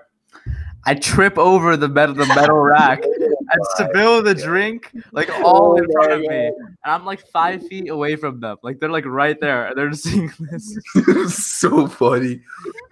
[0.87, 3.03] I trip over the metal the metal rack
[3.55, 7.05] and spill the drink like all oh in Oh front my of me, and I'm
[7.05, 8.57] like five feet away from them.
[8.62, 10.77] Like they're like right there, and they're just seeing this.
[11.62, 12.40] so funny.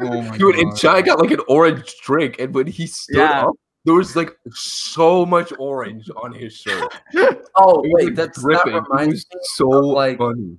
[0.01, 0.77] Oh my Dude, and God.
[0.79, 3.47] Chai got like an orange drink, and when he stood Yeah.
[3.47, 6.93] up, there was like so much orange on his shirt.
[7.57, 8.73] Oh wait, that's dripping.
[8.73, 10.57] that reminds me so of, like funny.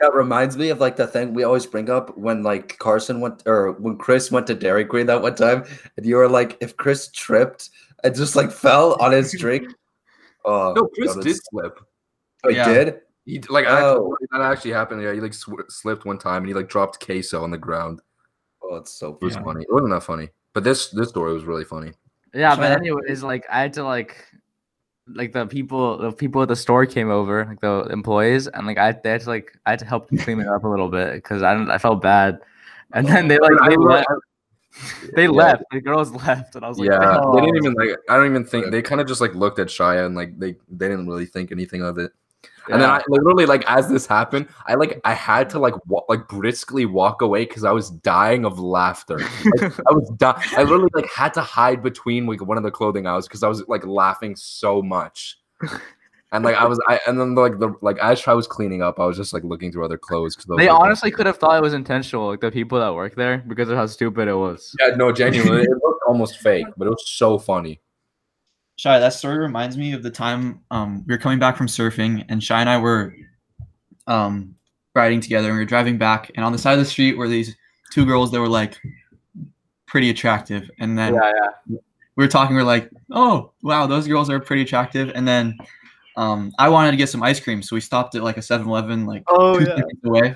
[0.00, 3.44] that reminds me of like the thing we always bring up when like Carson went
[3.46, 5.62] or when Chris went to Dairy Queen that one time,
[5.96, 7.70] and you were like, if Chris tripped
[8.02, 9.72] and just like fell on his drink.
[10.44, 11.78] Oh, No, Chris that did was- slip.
[12.44, 12.72] Oh, he Yeah.
[12.72, 13.00] did.
[13.24, 14.12] He like Oh.
[14.14, 15.02] actually, that actually happened.
[15.02, 18.00] Yeah, he like sw- slipped one time and he like dropped queso on the ground.
[18.62, 19.44] Oh, it's so It was Yeah.
[19.44, 19.62] funny.
[19.62, 21.92] It wasn't that funny, but this this story was really funny.
[22.34, 24.16] Yeah, but anyways, like I had to like
[25.06, 28.78] like the people the people at the store came over, like the employees, and like
[28.78, 30.88] I they had to like I had to help them clean it up a little
[30.88, 32.40] bit because I didn't I felt bad.
[32.92, 33.10] And oh.
[33.12, 34.08] then they like they le- left.
[35.14, 35.30] They Yeah.
[35.30, 35.64] left.
[35.70, 37.96] The girls left, and I was like, yeah, "Oh." they didn't even like.
[38.08, 40.52] I don't even think they kind of just like looked at Shia and like they
[40.70, 42.12] they didn't really think anything of it.
[42.70, 42.94] And then Yeah.
[42.96, 46.86] I literally like as this happened, I like I had to like wa- like briskly
[46.86, 49.18] walk away because I was dying of laughter.
[49.18, 52.70] Like, I was di- I literally like had to hide between like one of the
[52.70, 55.38] clothing aisles because I was like laughing so much.
[56.32, 58.98] And like I was, I and then like the like as I was cleaning up,
[58.98, 61.62] I was just like looking through other clothes because They honestly could have thought it
[61.62, 64.74] was intentional, like the people that work there, because of how stupid it was.
[64.80, 67.80] yeah, no, genuinely, it looked almost fake, but it was so funny.
[68.78, 72.24] Shia, that story reminds me of the time um, we were coming back from surfing,
[72.30, 73.14] and Shia and I were
[74.06, 74.54] um,
[74.94, 77.28] riding together, and we were driving back, and on the side of the street were
[77.28, 77.54] these
[77.92, 78.80] two girls that were like
[79.86, 81.32] pretty attractive, and then Yeah,
[81.68, 81.78] yeah.
[82.16, 85.58] we were talking, we are like, "Oh, wow, those girls are pretty attractive," and then
[86.16, 89.06] um, I wanted to get some ice cream, so we stopped at like a 7-Eleven,
[89.06, 90.34] like Oh two seconds away,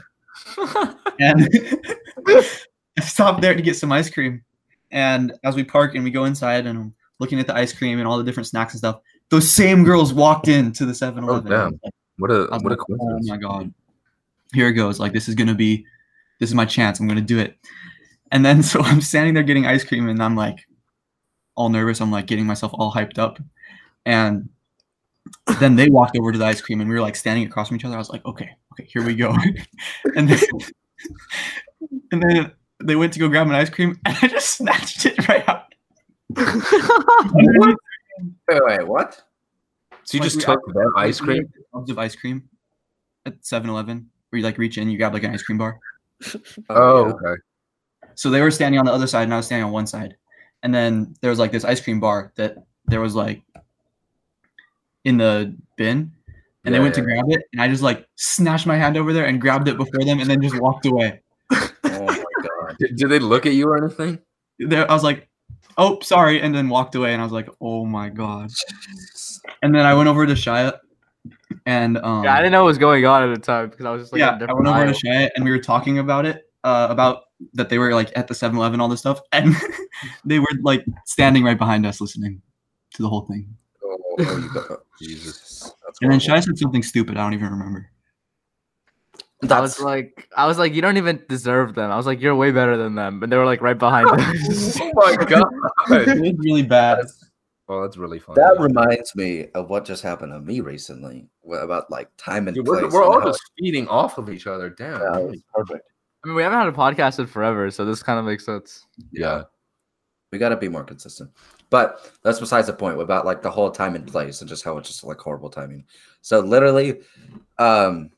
[1.20, 1.48] and
[2.98, 4.42] I stopped there to get some ice cream.
[4.90, 7.98] And as we park and we go inside and I'm looking at the ice cream
[7.98, 11.52] and all the different snacks and stuff, those same girls walked into the 7 Eleven.
[11.52, 11.80] Oh, damn.
[12.18, 13.74] What a was what a like, oh my god.
[14.54, 14.98] Here it goes.
[14.98, 15.84] Like this is gonna be
[16.40, 17.00] this is my chance.
[17.00, 17.56] I'm gonna do it.
[18.32, 20.66] And then so I'm standing there getting ice cream and I'm like
[21.54, 22.00] all nervous.
[22.00, 23.38] I'm like getting myself all hyped up.
[24.04, 24.48] And
[25.60, 27.76] then they walked over to the ice cream and we were like standing across from
[27.76, 27.94] each other.
[27.94, 29.34] I was like, okay, okay, here we go.
[30.16, 30.38] and then
[32.12, 35.28] and then they went to go grab an ice cream and I just snatched it
[35.28, 35.74] right out.
[38.48, 39.22] Wait, wait, what?
[40.04, 41.52] So you Like, just took their ice We had cream?
[41.74, 42.48] Tubs of ice cream
[43.24, 45.78] at 7-Eleven where you like reach in, you grab like an ice cream bar.
[46.70, 47.40] Oh, okay.
[48.14, 50.16] So they were standing on the other side and I was standing on one side.
[50.62, 53.42] And then there was like this ice cream bar that there was like
[55.06, 56.12] in the bin.
[56.64, 59.12] And they Yeah, went to grab it and I just like snatched my hand over
[59.12, 61.22] there and grabbed it before them and then just walked away.
[61.84, 62.76] Oh my god.
[62.80, 64.18] Did, did they look at you or anything?
[64.58, 65.28] There I was like,
[65.78, 68.50] oh sorry, and then walked away and I was like, oh my god.
[69.62, 70.78] And then I went over to Shia
[71.66, 73.90] and um Yeah, I didn't know what was going on at the time because I
[73.92, 74.92] was just like, yeah, I different went over aisle.
[74.92, 77.22] to Shia and we were talking about it, uh, about
[77.54, 79.54] that they were like at the 7-Eleven, all this stuff, and
[80.24, 82.42] they were like standing right behind us listening
[82.94, 83.56] to the whole thing.
[84.18, 85.72] Oh, you got, Jesus.
[85.84, 86.42] That's And then horrible.
[86.42, 87.16] Shia said something stupid.
[87.16, 87.90] I don't even remember.
[89.50, 91.90] I was like, I was like, you don't even deserve them.
[91.90, 94.80] I was like, you're way better than them, but they were like right behind us.
[94.80, 95.44] Oh my god.
[95.90, 97.04] It was really bad.
[97.68, 98.36] Oh, that's really funny.
[98.40, 102.54] That reminds me of what just happened to me recently wh- about like time and
[102.54, 102.82] Dude, place.
[102.82, 104.70] we're, we're and all how- just feeding off of each other.
[104.70, 105.00] Damn.
[105.02, 105.86] Yeah, it was perfect.
[106.24, 108.86] I mean, we haven't had a podcast in forever, so this kind of makes sense.
[109.12, 109.42] Yeah.
[110.32, 111.30] We got to be more consistent.
[111.70, 114.78] But that's besides the point about like the whole time and place and just how
[114.78, 115.84] it's just like horrible timing.
[116.20, 117.00] So literally,
[117.58, 118.10] um,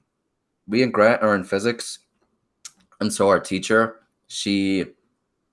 [0.67, 2.01] we and Grant are in physics,
[3.01, 4.85] and so our teacher, she,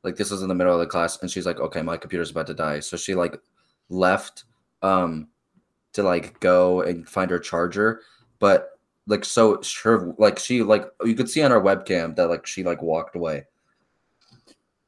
[0.03, 2.31] like, this was in the middle of the class, and she's like, "Okay, my computer's
[2.31, 3.39] about to die," so she like
[3.89, 4.43] left,
[4.81, 5.29] um,
[5.93, 8.01] to like go and find her charger,
[8.39, 8.71] but
[9.07, 12.63] like so sure like she like you could see on our webcam that like she
[12.63, 13.45] like walked away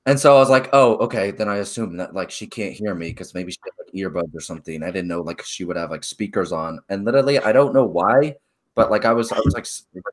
[0.07, 1.31] and so I was like, oh, okay.
[1.31, 4.33] Then I assume that like she can't hear me because maybe she had like earbuds
[4.33, 4.81] or something.
[4.81, 6.79] I didn't know like she would have like speakers on.
[6.87, 8.37] And literally, I don't know why,
[8.73, 9.67] but like I was, I was like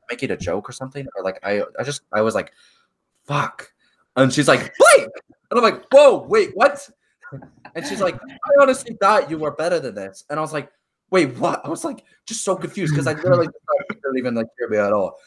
[0.09, 2.51] making a joke or something, or like I, I just, I was like,
[3.23, 3.71] fuck.
[4.17, 5.09] And she's like, Blake,
[5.49, 6.87] and I'm like, whoa, wait, what?
[7.73, 10.23] And she's like, I honestly thought you were better than this.
[10.29, 10.71] And I was like,
[11.09, 11.65] wait, what?
[11.65, 13.47] I was like, just so confused because I literally
[13.89, 15.17] didn't even like hear me at all.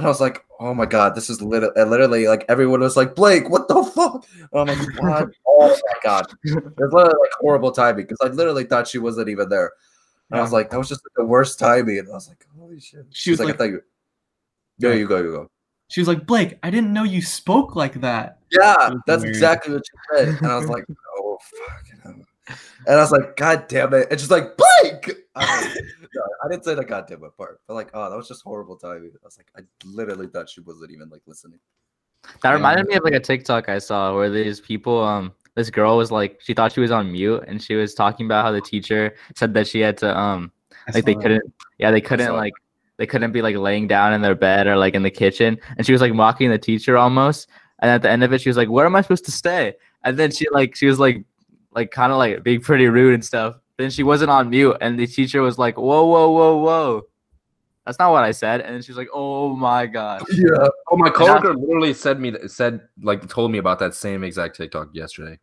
[0.00, 3.14] And I was like, oh my god, this is literally, literally like everyone was like,
[3.14, 4.24] Blake, what the fuck?
[4.50, 5.28] And I'm like, what?
[5.46, 9.50] oh my god, it's literally like horrible timing because I literally thought she wasn't even
[9.50, 9.72] there.
[10.30, 11.98] And I was like, that was just like, the worst timing.
[11.98, 13.04] And I was like, holy shit.
[13.10, 13.82] She was She's like, I thought you.
[14.78, 15.50] There you go, you go.
[15.88, 18.38] She was like, Blake, I didn't know you spoke like that.
[18.50, 19.34] Yeah, was that's weird.
[19.34, 20.28] exactly what she said.
[20.28, 20.84] And I was like,
[21.18, 22.16] oh fuck.
[22.86, 24.08] And I was like, God damn it.
[24.10, 25.26] And she's like, Blake.
[26.14, 28.10] I, was like, no, I didn't say the God damn it part, but like, oh,
[28.10, 29.12] that was just horrible timing.
[29.14, 31.58] I was like, I literally thought she wasn't even like listening.
[32.42, 35.96] That reminded me of like a TikTok I saw where these people, um, this girl
[35.96, 38.60] was like she thought she was on mute and she was talking about how the
[38.60, 40.50] teacher said that she had to um
[40.94, 41.42] like they couldn't
[41.78, 42.52] yeah they couldn't saw like
[42.96, 45.86] they couldn't be like laying down in their bed or like in the kitchen and
[45.86, 47.48] she was like mocking the teacher almost
[47.80, 49.74] and at the end of it she was like where am i supposed to stay
[50.04, 51.24] and then she like she was like
[51.72, 54.98] like kind of like being pretty rude and stuff then she wasn't on mute and
[54.98, 57.02] the teacher was like whoa whoa whoa whoa
[57.86, 60.68] that's not what i said and then she was like oh my god Yeah.
[60.90, 64.90] Oh, my coworker literally said me said like told me about that same exact TikTok
[64.92, 65.38] yesterday.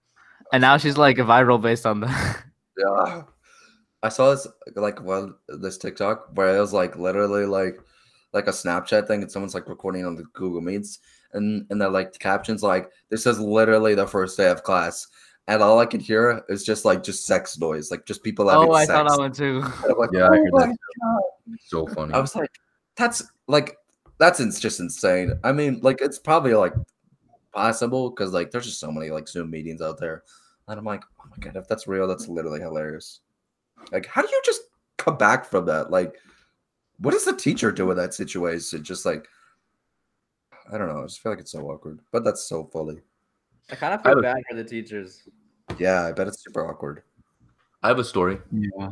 [0.53, 2.43] and now she's like viral based on that
[2.77, 3.23] Yeah.
[4.03, 7.79] I saw this like one this TikTok where it was like literally like
[8.33, 10.99] like a Snapchat thing and someone's like recording on the Google Meets
[11.33, 15.07] and and the like captions like this is literally the first day of class
[15.47, 18.69] and all I could hear is just like just sex noise like just people having
[18.69, 18.97] oh i sex.
[18.97, 19.61] saw that one too
[19.97, 20.77] like, Yeah, I "Oh heard that.
[21.01, 21.21] God."
[21.65, 22.13] So funny.
[22.13, 22.51] I was like,
[22.95, 23.77] that's like
[24.19, 25.33] that's ins- just insane.
[25.43, 26.73] I mean, like it's probably like
[27.53, 30.23] possible because like there's just so many like Zoom meetings out there,
[30.67, 33.19] and I'm like, oh my god, if that's real, that's literally hilarious.
[33.91, 34.61] Like, how do you just
[34.97, 35.91] come back from that?
[35.91, 36.15] Like,
[36.99, 38.83] what does the teacher do in that situation?
[38.83, 39.27] Just like,
[40.71, 41.01] I don't know.
[41.01, 42.99] I just feel like it's so awkward, but that's so funny.
[43.71, 45.27] I kind of I feel would- bad for the teachers.
[45.77, 47.03] Yeah, I bet it's super awkward.
[47.83, 48.39] I have a story.
[48.51, 48.91] Yeah.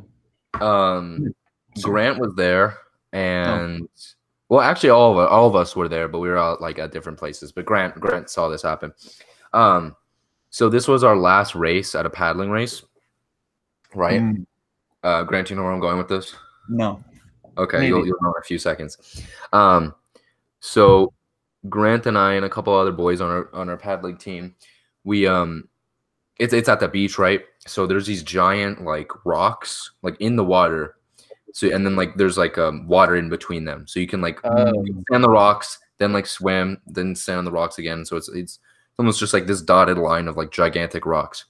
[0.61, 1.33] Um,
[1.81, 2.77] Grant was there,
[3.13, 3.87] and
[4.49, 6.79] well, actually, all of us, all of us were there, but we were all like
[6.79, 7.51] at different places.
[7.51, 8.93] But Grant, Grant saw this happen.
[9.53, 9.95] Um,
[10.49, 12.83] so this was our last race at a paddling race,
[13.93, 14.21] right?
[14.21, 14.45] Mm,
[15.03, 16.35] Uh, Grant, you know where I'm going with this?
[16.69, 17.03] no.
[17.57, 19.23] Okay, you'll, you'll know in a few seconds.
[19.53, 19.95] Um,
[20.59, 21.13] so
[21.69, 24.55] Grant and I and a couple other boys on our on our paddling team,
[25.03, 25.67] we um,
[26.39, 27.41] it's it's at the beach, right?
[27.65, 30.95] So there's these giant like rocks like in the water.
[31.53, 34.39] So and then like there's like um water in between them, so you can like
[34.43, 34.85] Oh.
[35.09, 38.05] stand the rocks, then like swim, then stand on the rocks again.
[38.05, 38.59] So it's it's
[38.99, 41.45] almost just like this dotted line of like gigantic rocks.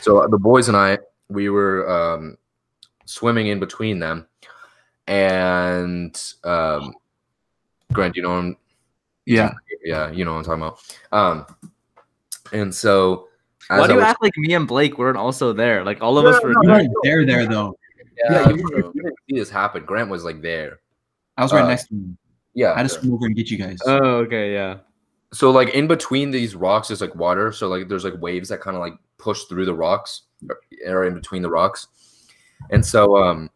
[0.00, 2.36] So the boys and I, we were um,
[3.04, 4.28] swimming in between them,
[5.06, 6.94] and um,
[7.92, 8.54] Grant, you know
[9.26, 9.52] Yeah.
[9.84, 11.46] yeah, you know what I'm talking about.
[11.46, 11.46] Um,
[12.52, 13.28] and so
[13.70, 16.18] as why do you was- act like me and blake weren't also there like all
[16.18, 16.70] of us were You there.
[16.74, 17.76] weren't there, there though.
[18.28, 18.92] yeah, you, true.
[18.94, 19.84] you didn't see this happen.
[19.84, 20.80] Grant was like there.
[21.36, 22.18] I was right Uh, next to him.
[22.54, 22.72] Yeah.
[22.72, 23.78] I had to swim over and get you guys.
[23.86, 24.78] Oh, okay, yeah.
[25.32, 28.60] so like in between these rocks is like water so like there's like waves that
[28.60, 31.86] kind of like push through the rocks or- or in between the rocks
[32.70, 33.48] and so um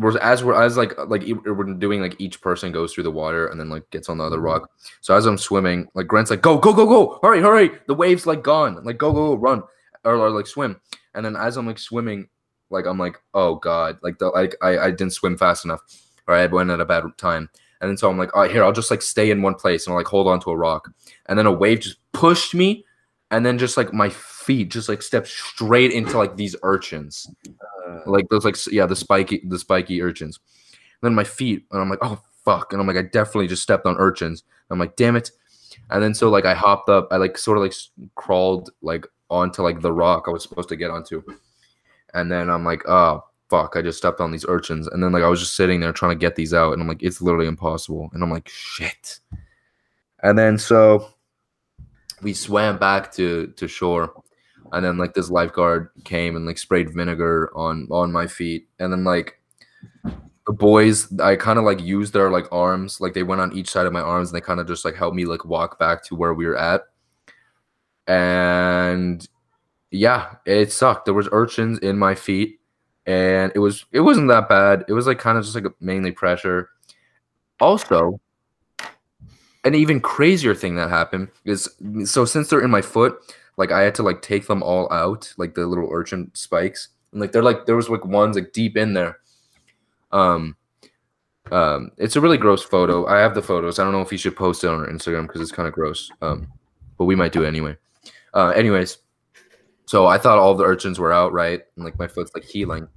[0.00, 3.04] we're as we're as like uh, like e- we're doing like each person goes through
[3.04, 4.46] the water and then like gets on the other mm-hmm.
[4.46, 4.70] rock.
[5.00, 7.18] So as i'm swimming like grant's like go go go go!
[7.22, 7.70] Hurry hurry!
[7.86, 8.82] The waves like gone!
[8.82, 9.62] Like go go go run!
[10.04, 10.80] Or, or like swim.
[11.14, 12.28] And then as i'm like swimming
[12.70, 13.98] like i'm like oh god.
[14.02, 15.80] Like the like i, I didn't swim fast enough
[16.26, 17.50] or i went at a bad time.
[17.80, 19.86] And then so I'm like, all right, here, I'll just like stay in one place
[19.86, 20.92] and I'll like hold on to a rock.
[21.26, 22.84] And then a wave just pushed me.
[23.30, 27.28] And then just like my feet just like stepped straight into like these urchins.
[27.86, 30.40] Uh, Like those like yeah, the spiky the spiky urchins.
[31.00, 32.72] And then my feet, and I'm like, oh fuck.
[32.72, 34.44] And I'm like, I definitely just stepped on urchins.
[34.70, 35.30] I'm like, damn it.
[35.90, 37.74] And then so like I hopped up, I like sort of like
[38.14, 41.22] crawled like onto like the rock I was supposed to get onto.
[42.14, 44.86] And then I'm like, oh fuck, I just stepped on these urchins.
[44.86, 46.88] And then like I was just sitting there trying to get these out, and I'm
[46.88, 48.10] like, it's literally impossible.
[48.12, 49.20] And I'm like, shit.
[50.22, 51.10] And then so
[52.22, 54.22] we swam back to to shore.
[54.72, 58.68] And then like this lifeguard came and like sprayed vinegar on on my feet.
[58.78, 59.40] And then like
[60.46, 63.70] the boys, I kind of like used their like arms, like they went on each
[63.70, 66.02] side of my arms and they kind of just like helped me like walk back
[66.04, 66.82] to where we were at.
[68.06, 69.26] And
[69.90, 71.04] yeah, it sucked.
[71.04, 72.60] There was urchins in my feet
[73.06, 74.84] and it was it wasn't that bad.
[74.88, 76.70] It was like kind of just like mainly pressure.
[77.60, 78.20] Also,
[79.64, 81.68] an even crazier thing that happened is
[82.04, 83.18] so since they're in my foot,
[83.60, 87.20] like I had to like take them all out, like the little urchin spikes, and
[87.20, 89.18] like they're like there was like ones like deep in there.
[90.12, 90.56] Um,
[91.52, 93.06] um, it's a really gross photo.
[93.06, 93.78] I have the photos.
[93.78, 95.74] I don't know if you should post it on our Instagram because it's kind of
[95.74, 96.10] gross.
[96.22, 96.48] Um,
[96.96, 97.76] but we might do it anyway.
[98.32, 98.96] Uh, anyways,
[99.84, 101.60] so I thought all the urchins were out, right?
[101.76, 102.88] And like my foot's like healing,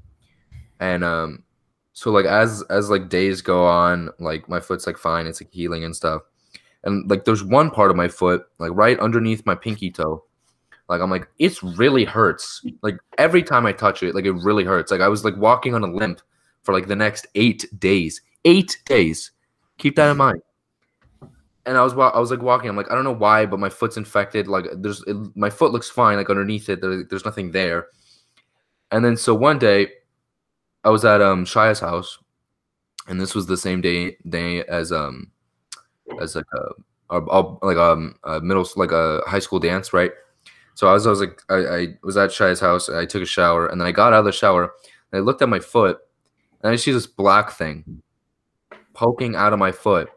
[0.79, 1.43] and um,
[1.91, 5.51] so like as as like days go on, like my foot's like fine, it's like
[5.51, 6.21] healing and stuff
[6.83, 10.23] and like there's one part of my foot like right underneath my pinky toe
[10.93, 12.65] like i'm like it's really hurts.
[12.81, 14.91] Like every time i touch it like it really hurts.
[14.91, 16.21] Like i was like walking on a limp
[16.63, 18.21] for like the next eight days.
[18.45, 19.31] Eight days.
[19.77, 20.41] Keep that in mind.
[21.65, 22.69] And i was i was like walking.
[22.69, 24.47] I'm like i don't know why but my foot's infected.
[24.47, 26.81] Like there's it, my foot looks fine like underneath it.
[26.81, 27.87] There, there's nothing there.
[28.91, 29.87] And then so one day
[30.85, 32.19] i was at um shia's house
[33.07, 35.31] and this was the same day day as um
[36.21, 40.11] as like a, a, a like um a middle like a high school dance, right?
[40.75, 42.89] So I was, I was like, I, I was at Shia's house.
[42.89, 44.63] I took a shower, and then I got out of the shower,
[45.11, 45.99] and I looked at my foot,
[46.61, 48.01] and I see this black thing
[48.93, 50.09] poking out of my foot,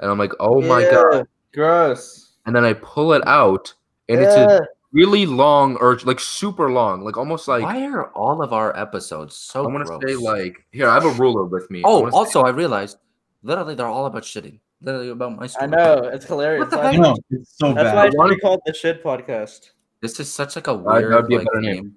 [0.00, 1.26] and I'm like, oh my god!
[1.54, 2.32] Gross.
[2.46, 3.74] And then I pull it out,
[4.08, 4.60] and it's a
[4.92, 9.34] really long, or like super long, like almost like Why are all of our episodes
[9.36, 10.00] so I want gross?
[10.00, 10.88] to say like here.
[10.88, 11.82] I have a ruler with me.
[11.84, 12.98] Oh, wanna say- also I realized
[13.42, 14.60] literally they're all about shitting.
[14.80, 15.68] Literally about my I story.
[15.70, 16.60] know it's hilarious.
[16.60, 17.00] What the That's I heck?
[17.00, 18.06] know it's so why bad.
[18.08, 19.70] it should be called the shit podcast.
[20.00, 21.74] This is such like a uh, that'd weird be a like, better name.
[21.76, 21.96] name.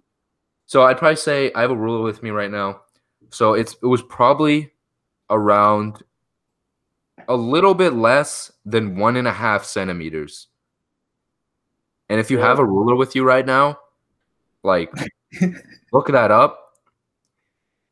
[0.65, 2.81] So I'd probably say I have a ruler with me right now.
[3.29, 4.71] So it's it was probably
[5.29, 6.03] around
[7.27, 10.47] a little bit less than one and a half centimeters.
[12.09, 13.79] And if you have a ruler with you right now,
[14.63, 14.91] like
[15.93, 16.57] look that up.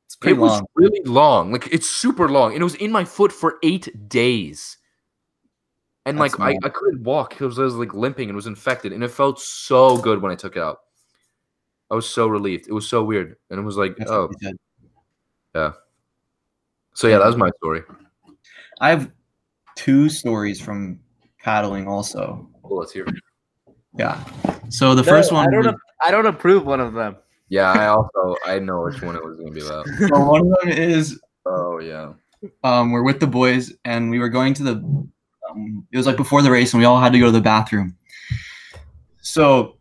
[0.08, 1.52] It's It pretty was really long.
[1.52, 2.54] Like it's super long.
[2.54, 4.78] And it was in my foot for eight days.
[6.06, 6.68] And That's like I.
[6.68, 8.94] I couldn't walk because I was like limping and was infected.
[8.94, 10.80] And it felt so good when I took it out.
[11.92, 12.68] I was so relieved.
[12.68, 13.36] It was so weird.
[13.50, 14.30] And it was like, That's oh,
[15.56, 15.72] yeah.
[16.94, 17.82] so yeah, that was my story.
[18.80, 19.12] I have
[19.76, 21.00] two stories from
[21.44, 22.48] paddling also.
[22.64, 23.06] Well, let's hear.
[23.06, 23.16] it.
[23.98, 24.24] Yeah.
[24.70, 25.58] So the first one I don't.
[25.66, 27.18] was- ap- I don't approve one of them.
[27.50, 29.86] Yeah, I also I know which one it was gonna be about.
[30.08, 32.14] so one of them is Oh yeah.
[32.64, 35.08] um, we're with the boys and we were going to the
[35.50, 37.42] um, it was like before the race and we all had to go to the
[37.42, 37.96] bathroom.
[39.22, 39.78] So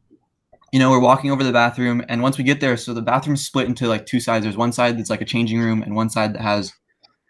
[0.73, 3.45] you know we're walking over the bathroom and once we get there so the bathroom's
[3.45, 4.45] split into like two sides.
[4.45, 6.73] There's one side that's like a changing room and one side that has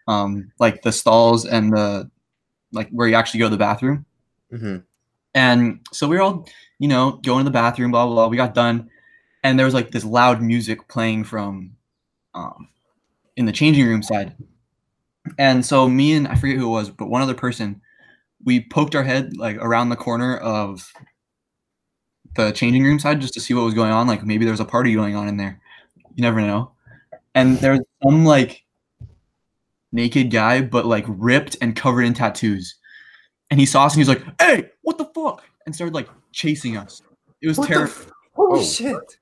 [0.07, 2.09] um, like the stalls and the
[2.71, 4.05] like where you actually go to the bathroom.
[4.51, 4.77] Mm-hmm.
[5.35, 6.49] and so we are all
[6.79, 8.27] you know going to the bathroom blah blah blah.
[8.27, 8.89] We got done
[9.43, 11.75] and there was like this loud music playing from
[12.33, 12.67] um,
[13.35, 14.35] in the changing room side.
[15.37, 17.81] And so me and i forget who it was but one other person
[18.45, 20.91] we poked our head like around the corner of
[22.35, 24.59] the changing room side just to see what was going on like maybe there was
[24.59, 25.59] a party going on in there
[26.15, 26.71] you never know
[27.35, 28.63] and there's some like
[29.91, 32.75] naked guy but like ripped and covered in tattoos
[33.49, 36.77] and he saw us and he's like hey what the fuck and started like chasing
[36.77, 37.01] us
[37.41, 38.63] it was What the terrible f- Holy Oh.
[38.63, 39.17] shit.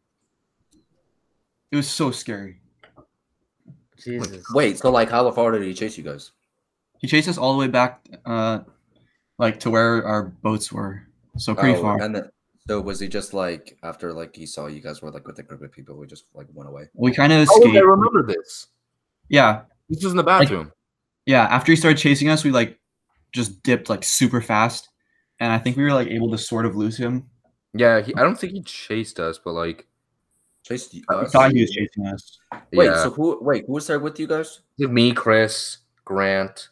[1.72, 2.62] it was so scary
[4.04, 4.46] Jesus.
[4.54, 6.32] Wait, so like how far did he chase you guys?
[7.00, 8.60] he chased us all the way back uh
[9.38, 11.04] like to where our boats were
[11.38, 12.30] so pretty Oh, far And then,
[12.68, 15.44] so was he just like after like he saw you guys were like with a
[15.44, 16.86] group of people, we just like went away?
[16.94, 18.68] we kind of Oh, escaped I remember this.
[19.30, 20.72] yeah This was in the bathroom.
[21.26, 22.80] yeah after he started chasing us we like
[23.32, 24.90] just dipped like super fast
[25.40, 27.30] and i think we were like able to sort of lose him
[27.74, 29.86] Yeah, he, I don't think he chased us, but like,
[30.64, 32.40] Chased you i thought he was chasing us
[32.74, 34.62] Wait, yeah, so who wait, who was there with you guys?
[34.78, 36.70] me, Chris, Grant,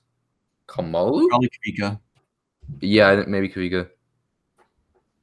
[0.67, 1.27] Kamalu.
[1.29, 1.99] probably Kavika.
[2.81, 3.81] Yeah, I think maybe Kavika.
[3.85, 3.89] it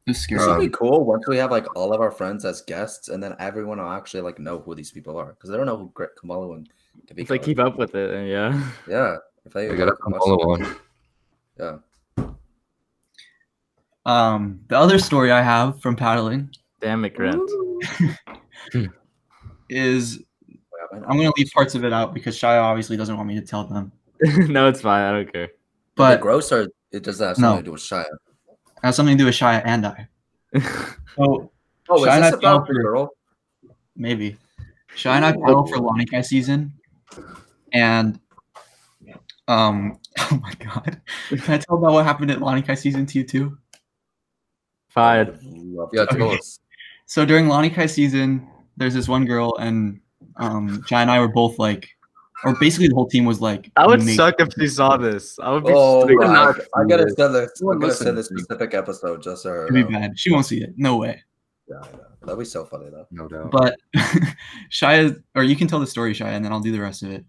[0.07, 2.61] was scary This would be cool once we have like all of our friends as
[2.62, 5.66] guests, and then everyone will actually like know who these people are because they don't
[5.66, 6.68] know who Gre- Kamala and
[7.07, 7.38] Kavika If they are.
[7.38, 8.70] keep up with it, yeah.
[8.88, 10.76] Yeah, if they I gotta like, come watch- all on.
[11.59, 11.76] Yeah.
[14.07, 16.50] um the other story i have from paddling
[16.81, 17.48] Damn it, Grant.
[19.68, 20.20] is
[20.92, 23.46] i'm going to leave parts of it out because shia obviously doesn't want me to
[23.46, 23.92] tell them
[24.24, 25.02] no, it's fine.
[25.02, 25.48] I don't care.
[25.96, 27.48] But but gross or it does that have No.
[27.48, 28.05] something to do with Shia?
[28.05, 28.09] it
[28.83, 30.09] has something to do with shia and i
[31.16, 31.50] so
[31.88, 33.09] Oh, Shia and is this about the for- girl?
[33.96, 34.37] Maybe.
[34.96, 36.72] Shia and I paddled for Lanikai season,
[37.72, 38.18] and
[39.48, 43.59] um, oh my god, can I tell about what happened at Lanikai season two too?
[44.90, 45.38] Fine.
[45.92, 46.61] Yeah, to- tell us.
[47.07, 50.00] So during Lanikai season, there's this one girl, and
[50.37, 51.88] um, Shia and I were both like,
[52.44, 54.16] or basically the whole team was like, I would amazing.
[54.16, 55.38] suck if she saw this.
[55.40, 55.72] I would be.
[55.74, 57.50] Oh, straight- We're my- not I gotta send this.
[57.50, 59.66] I'm Someone gonna send this specific episode just so her.
[59.68, 60.18] It'd be bad.
[60.18, 60.74] She won't see it.
[60.76, 61.22] No way.
[61.68, 62.05] Yeah, I know.
[62.22, 63.07] That'd be so funny though.
[63.11, 63.50] No doubt.
[63.50, 63.76] But
[64.70, 67.11] Shia, or you can tell the story, Shia, and then I'll do the rest of
[67.11, 67.24] it.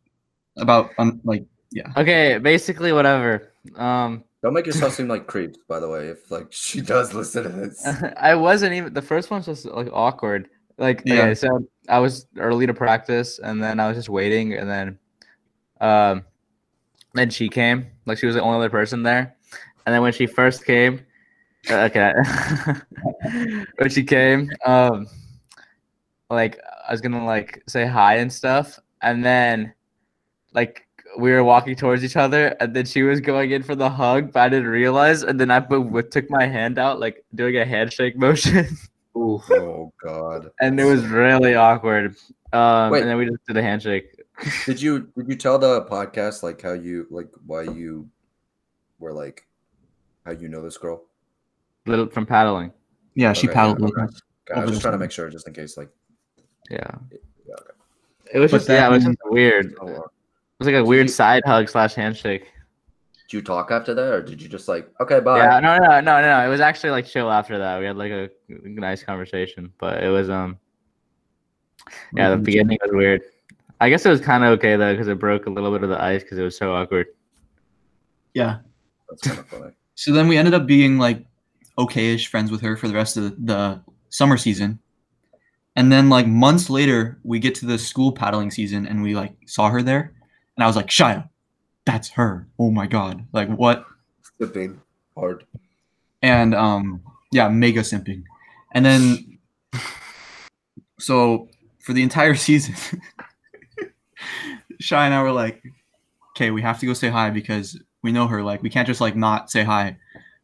[0.58, 1.91] About um, like, yeah.
[1.97, 3.52] Okay, basically whatever.
[3.76, 6.08] Um, Don't make yourself seem like creeps, by the way.
[6.10, 7.86] If like she does listen to this.
[8.17, 10.50] I wasn't even the first one's just like awkward.
[10.77, 11.15] Like Yeah.
[11.21, 14.98] okay, so I was early to practice, and then I was just waiting, and then,
[15.84, 16.23] um,
[17.13, 17.88] then she came.
[18.06, 19.36] Like she was the only other person there,
[19.86, 21.06] and then when she first came,
[21.69, 22.13] uh, okay,
[23.77, 25.08] when she came, um,
[26.29, 29.73] like I was gonna like say hi and stuff, and then,
[30.54, 33.90] like we were walking towards each other, and then she was going in for the
[33.90, 37.58] hug, but I didn't realize, and then I put, took my hand out, like doing
[37.58, 38.67] a handshake motion.
[39.15, 40.50] oh God.
[40.62, 42.15] and it was really awkward.
[42.54, 43.02] Um, Wait.
[43.02, 44.12] and then we just did a handshake.
[44.65, 48.10] Did you did you tell the podcast like how you like why you
[49.00, 49.46] were like
[50.25, 51.04] how you know this girl?
[51.86, 52.71] Little from paddling.
[53.15, 54.04] Yeah, she paddled yeah, with okay.
[54.06, 54.21] us.
[54.50, 55.77] Okay, I was just trying to make sure, just in case.
[55.77, 55.90] Like,
[56.69, 56.79] Yeah.
[57.12, 57.69] Yeah, okay.
[58.34, 59.75] It was But just yeah, it was just weird.
[59.79, 60.02] oh, It
[60.60, 62.46] was like a weird side hug slash handshake.
[63.27, 65.38] did you talk after that, or did you just like, okay, bye?
[65.38, 66.21] Yeah, no, no, no, no.
[66.21, 66.46] no.
[66.46, 67.79] It was actually like chill after that.
[67.79, 70.58] We had like a nice conversation, but it was um,
[72.15, 72.44] yeah, the Mhm.
[72.44, 73.21] beginning was weird.
[73.84, 75.90] I guess it was kind of okay though because it broke a little bit of
[75.90, 77.08] the ice because it was so awkward.
[78.34, 78.60] Yeah.
[79.10, 79.73] That's kind of funny.
[79.96, 81.25] So then we ended up being like
[81.77, 84.79] okay-ish friends with her for the rest of the, the summer season.
[85.75, 89.34] And then like months later, we get to the school paddling season and we like
[89.48, 90.13] saw her there.
[90.56, 91.27] And I was like, Shia,
[91.86, 92.48] that's her.
[92.58, 93.27] Oh my god.
[93.34, 93.86] Like what?
[94.40, 94.79] Sipping
[95.13, 95.44] hard.
[96.21, 97.02] And um
[97.34, 98.23] yeah, mega simping.
[98.73, 99.40] And then
[101.00, 101.50] so
[101.81, 102.75] for the entire season,
[104.82, 105.63] Shia and I were like,
[106.36, 108.44] okay, we have to go say hi because we know her.
[108.44, 109.98] Like we can't just like not say hi.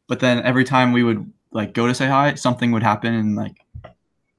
[0.08, 3.36] But then every time we would like go to say hi, something would happen and
[3.36, 3.58] like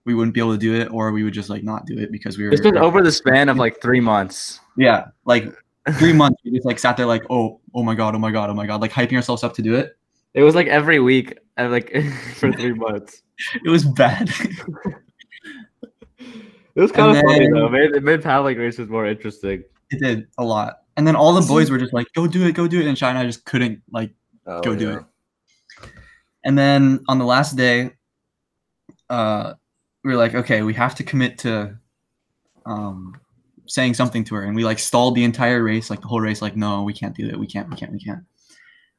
[0.05, 2.11] we wouldn't be able to do it, or we would just like not do it
[2.11, 4.61] because we were This was over the span of like three months.
[4.76, 5.53] yeah, like
[5.99, 6.41] three months.
[6.45, 8.66] We just like sat there like, oh, oh my god, oh my god, oh my
[8.66, 9.97] god, like hyping ourselves up to do it.
[10.32, 11.93] It was like every week, and like
[12.36, 13.22] for three months.
[13.64, 14.30] It was bad.
[16.80, 17.66] It was kind And of funny then- though.
[17.66, 19.64] It made, it made paddling races more interesting.
[19.90, 20.78] it did a lot.
[20.96, 22.86] And then all the boys were just like, go do it, go do it.
[22.86, 24.12] And Shia and I just couldn't like
[24.46, 25.04] Oh, Go do it.
[26.42, 27.90] And then on the last day,
[29.10, 29.52] uh,
[30.02, 31.76] we were like, okay, we have to commit to
[32.64, 33.14] um,
[33.66, 34.42] saying something to her.
[34.44, 37.14] And we like stalled the entire race, like the whole race, like, no, we can't
[37.14, 37.38] do that.
[37.38, 38.24] We can't, we can't, we can't.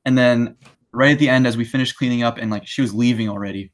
[0.05, 0.55] And then
[0.91, 3.71] right at the end, as we finished cleaning up and like she was leaving already,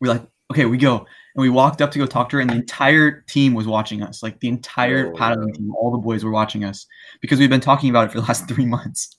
[0.00, 1.06] we are like, okay, we go.
[1.34, 4.02] And we walked up to go talk to her, and the entire team was watching
[4.02, 4.22] us.
[4.22, 5.54] Like the entire Oh, paddling yeah.
[5.54, 6.86] team, all the boys were watching us
[7.20, 9.16] because we've been talking about it for the last three months.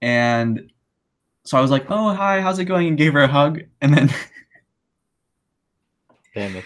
[0.00, 0.70] And
[1.44, 3.92] so I was like, "Oh, hi, how's it going?" and gave her a hug, and
[3.94, 4.10] then
[6.34, 6.64] Damn it.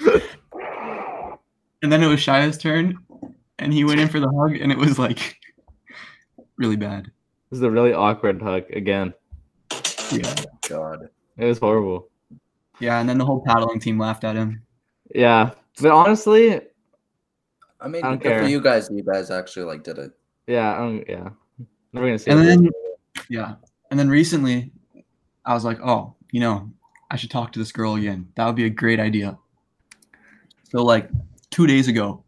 [1.82, 2.98] and then it was Shia's turn,
[3.58, 5.36] and he went in for the hug, and it was like
[6.56, 7.10] really bad.
[7.50, 9.12] This is a really awkward hug again.
[9.72, 9.82] Oh
[10.12, 10.34] yeah,
[10.68, 11.08] God.
[11.38, 12.08] It was horrible.
[12.80, 14.62] yeah, and then the whole paddling team laughed at him.
[15.14, 16.60] Yeah, but honestly,
[17.80, 18.88] I mean, I don't good for you guys.
[18.92, 20.12] You guys actually like did it.
[20.46, 21.28] yeah, I don't, yeah.
[21.92, 22.30] Never gonna say.
[22.30, 22.44] And that.
[22.44, 22.70] then
[23.28, 23.54] yeah,
[23.90, 24.72] and then recently,
[25.44, 26.70] I was like, "Oh, you know,
[27.10, 28.28] I should talk to this girl again.
[28.36, 29.38] That would be a great idea."
[30.70, 31.08] So like
[31.50, 32.24] two days ago,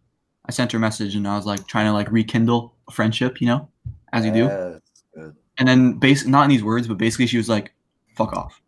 [0.46, 3.40] I sent her a message, and I was like trying to like rekindle a friendship,
[3.40, 3.68] you know,
[4.12, 4.44] as you do.
[4.44, 5.36] Yeah, that's good.
[5.59, 7.72] And then base not in these words, but basically she was like,
[8.16, 8.62] "Fuck off."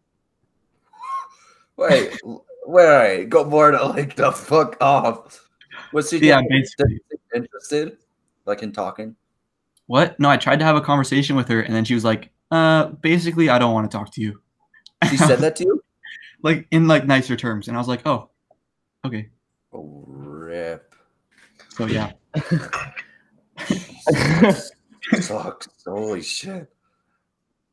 [1.80, 2.20] Wait,
[2.66, 5.48] wait, go more to like the fuck off.
[5.94, 7.00] Was she Yeah, basically.
[7.34, 7.96] interested,
[8.44, 9.16] like in talking?
[9.86, 10.20] What?
[10.20, 12.88] No, I tried to have a conversation with her, and then she was like, "Uh,
[13.00, 14.42] basically, I don't want to talk to you."
[15.08, 15.82] She said that to you?
[16.42, 18.28] like in like nicer terms, and I was like, "Oh,
[19.06, 19.30] okay."
[19.72, 20.94] Oh, rip.
[21.70, 22.12] So yeah,
[25.20, 25.68] Sucks.
[25.86, 26.68] Holy shit.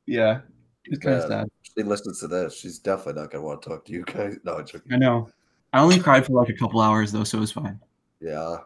[0.06, 0.42] yeah,
[0.90, 1.48] it's kind of sad.
[1.62, 2.58] She listens to this.
[2.58, 4.38] She's definitely not gonna want to talk to you guys.
[4.44, 4.94] No, I'm joking.
[4.94, 5.30] I know.
[5.74, 7.80] I only cried for like a couple hours though, so it was fine.
[8.20, 8.58] Yeah.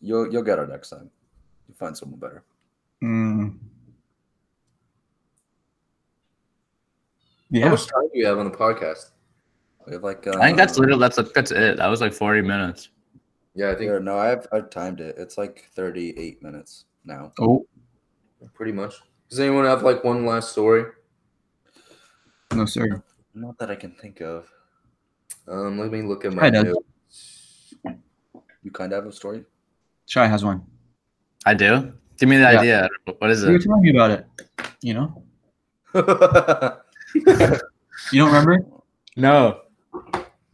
[0.00, 1.10] You'll you'll get her next time.
[1.68, 2.44] You find someone better.
[3.02, 3.58] Mm.
[7.62, 9.10] How much time do you have on the podcast?
[9.86, 10.26] We have like.
[10.26, 11.76] Uh, I think that's literally that's that's it.
[11.76, 12.88] That was like forty minutes.
[13.54, 15.14] Yeah, I think no, I've I've timed it.
[15.16, 17.32] It's like 38 minutes now.
[17.38, 17.64] Oh
[18.52, 18.94] pretty much.
[19.34, 20.84] Does anyone have like one last story?
[22.54, 23.02] no, sir.
[23.34, 24.46] Not that I can think of.
[25.48, 27.74] Um, let me look at my notes.
[28.62, 29.44] You kind of have a story.
[30.06, 30.62] Shy has one.
[31.44, 31.94] I do.
[32.16, 32.60] Give me the Yeah.
[32.60, 32.88] idea.
[33.18, 33.46] What is it?
[33.46, 33.62] You were it?
[33.64, 34.24] telling me about it.
[34.82, 35.24] You know,
[38.12, 38.64] you don't remember?
[39.16, 39.62] No.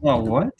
[0.03, 0.55] Oh, what?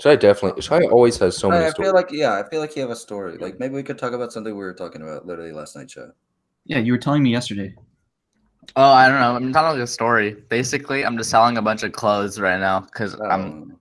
[0.00, 0.62] Shia definitely.
[0.62, 1.88] Shia always has so many I stories.
[1.88, 3.36] feel like yeah, I feel like you have a story.
[3.36, 6.08] Like maybe we could talk about something we were talking about literally last night, chat.
[6.64, 7.74] Yeah, you were telling me yesterday.
[8.76, 9.34] Oh, I don't know.
[9.34, 10.36] I'm telling like a story.
[10.48, 13.80] Basically, I'm just selling a bunch of clothes right now because I'm Um,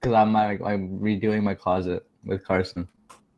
[0.00, 2.88] because I'm like I'm redoing my closet with Carson.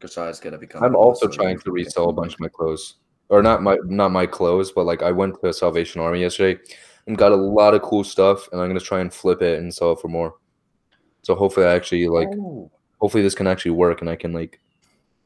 [0.01, 0.83] Kashai's gonna become.
[0.83, 2.97] I'm also trying to to resell a bunch of my clothes,
[3.29, 6.61] or not my not my clothes, but like I went to Salvation Army yesterday
[7.07, 9.73] and got a lot of cool stuff, and I'm gonna try and flip it and
[9.75, 10.35] sell it for more.
[11.23, 12.29] So hopefully, I actually like.
[12.33, 12.71] Oh,
[13.01, 14.61] Hopefully, this can actually work, and I can like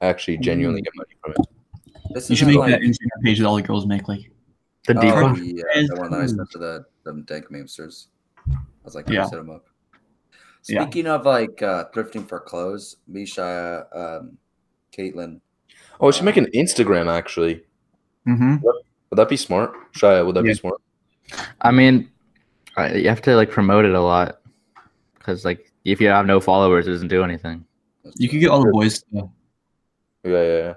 [0.01, 1.47] actually genuinely get money from it.
[2.14, 4.09] this You should make like, that Instagram page that all the girls make.
[4.09, 4.30] Like,
[4.86, 5.44] The Oh, deep one?
[5.44, 8.07] yeah, the one that I sent to the them dank memesters.
[8.51, 9.20] I was like, Yeah.
[9.20, 9.24] yeah.
[9.26, 9.66] set them up.
[10.68, 10.82] Yeah.
[10.82, 14.38] Speaking of like uh, thrifting for clothes, Misha, um,
[14.97, 15.40] Caitlin,
[16.01, 17.62] Oh, I should make an Instagram actually.
[18.26, 18.57] mm-hmm.
[18.62, 19.74] Would that be smart?
[19.92, 20.53] Shia, would that Yeah.
[20.53, 20.80] be smart?
[21.61, 22.11] I mean,
[22.78, 24.40] uh, you have to like promote it a lot
[25.18, 27.64] because like if you have no followers, it doesn't do anything.
[28.16, 29.30] You can get all the boys to
[30.24, 30.74] Yeah, yeah, yeah.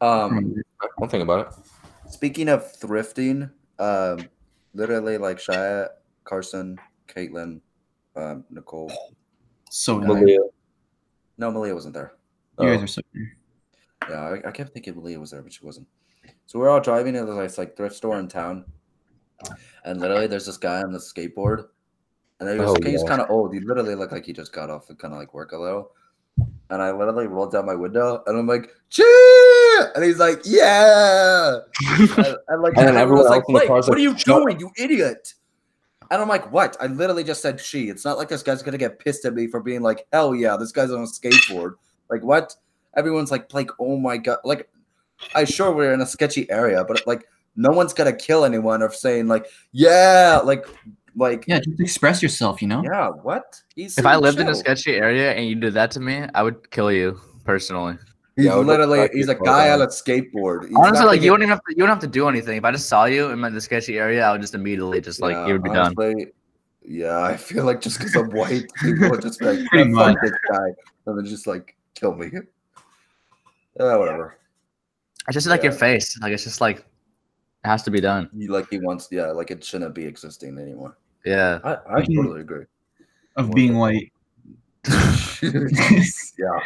[0.00, 0.54] Um,
[0.96, 1.22] promote it.
[1.22, 2.10] About it.
[2.12, 4.28] speaking of thrifting, um,
[4.74, 5.88] literally like Shia,
[6.24, 7.60] Carson, Caitlin,
[8.16, 8.92] um, Nicole.
[9.70, 10.08] So nice.
[10.08, 10.38] Malia.
[11.38, 12.12] No, Malia wasn't there.
[12.60, 12.84] You guys Oh.
[12.84, 13.00] are so
[14.08, 15.86] Yeah, I, I kept thinking Malia was there, but she wasn't.
[16.46, 18.64] So we're all driving to this like thrift store in town,
[19.84, 21.66] and literally there's this guy on the skateboard,
[22.40, 23.08] and he was, Oh, he's yeah.
[23.08, 23.52] kind of old.
[23.52, 25.90] He literally looked like he just got off and kind of like work a little.
[26.70, 31.56] And I literally rolled down my window, and I'm like, "Cheer!" And he's like, "Yeah!"
[31.90, 34.60] and, and like, And everyone was like, in the car's what like, are you doing,
[34.60, 35.34] you idiot?"
[36.10, 38.78] And I'm like, "What?" I literally just said "she." It's not like this guy's gonna
[38.78, 41.72] get pissed at me for being like, "Hell yeah, this guy's on a skateboard."
[42.10, 42.54] Like what?
[42.96, 44.68] Everyone's like, like, oh my god, like,
[45.34, 47.26] I sure we're in a sketchy area, but like,
[47.56, 50.66] no one's gonna kill anyone or saying like, yeah, like,
[51.16, 52.82] like, yeah, Yeah, just express yourself, you know?
[52.84, 53.60] Yeah what?
[53.74, 56.24] He's If I so lived in a sketchy area and you did that to me,
[56.34, 57.96] I would kill you personally.
[58.36, 59.74] he's Yeah, literally he's a guy that.
[59.74, 60.68] on a skateboard.
[60.68, 61.70] He's Honestly, like you don't even have to.
[61.74, 62.56] You don't have to do anything.
[62.58, 65.34] If I just saw you in the sketchy area, I would just immediately just like
[65.34, 65.94] Yeah, you would be done.
[66.84, 70.14] Yeah, I feel like just because I'm white, people would just be like, Pretty fuck
[70.14, 70.16] much.
[70.22, 70.68] this guy,
[71.06, 72.30] and then just like kill me.
[73.78, 74.38] Yeah, whatever.
[75.28, 76.18] It's just like your face.
[76.22, 76.86] Like it's just like
[77.64, 78.30] it has to be done.
[78.32, 80.96] You like he wants, yeah, like it shouldn't be existing anymore.
[81.24, 81.58] Yeah.
[81.64, 82.64] I, I totally agree.
[83.36, 84.12] of being white.
[85.42, 86.60] yeah.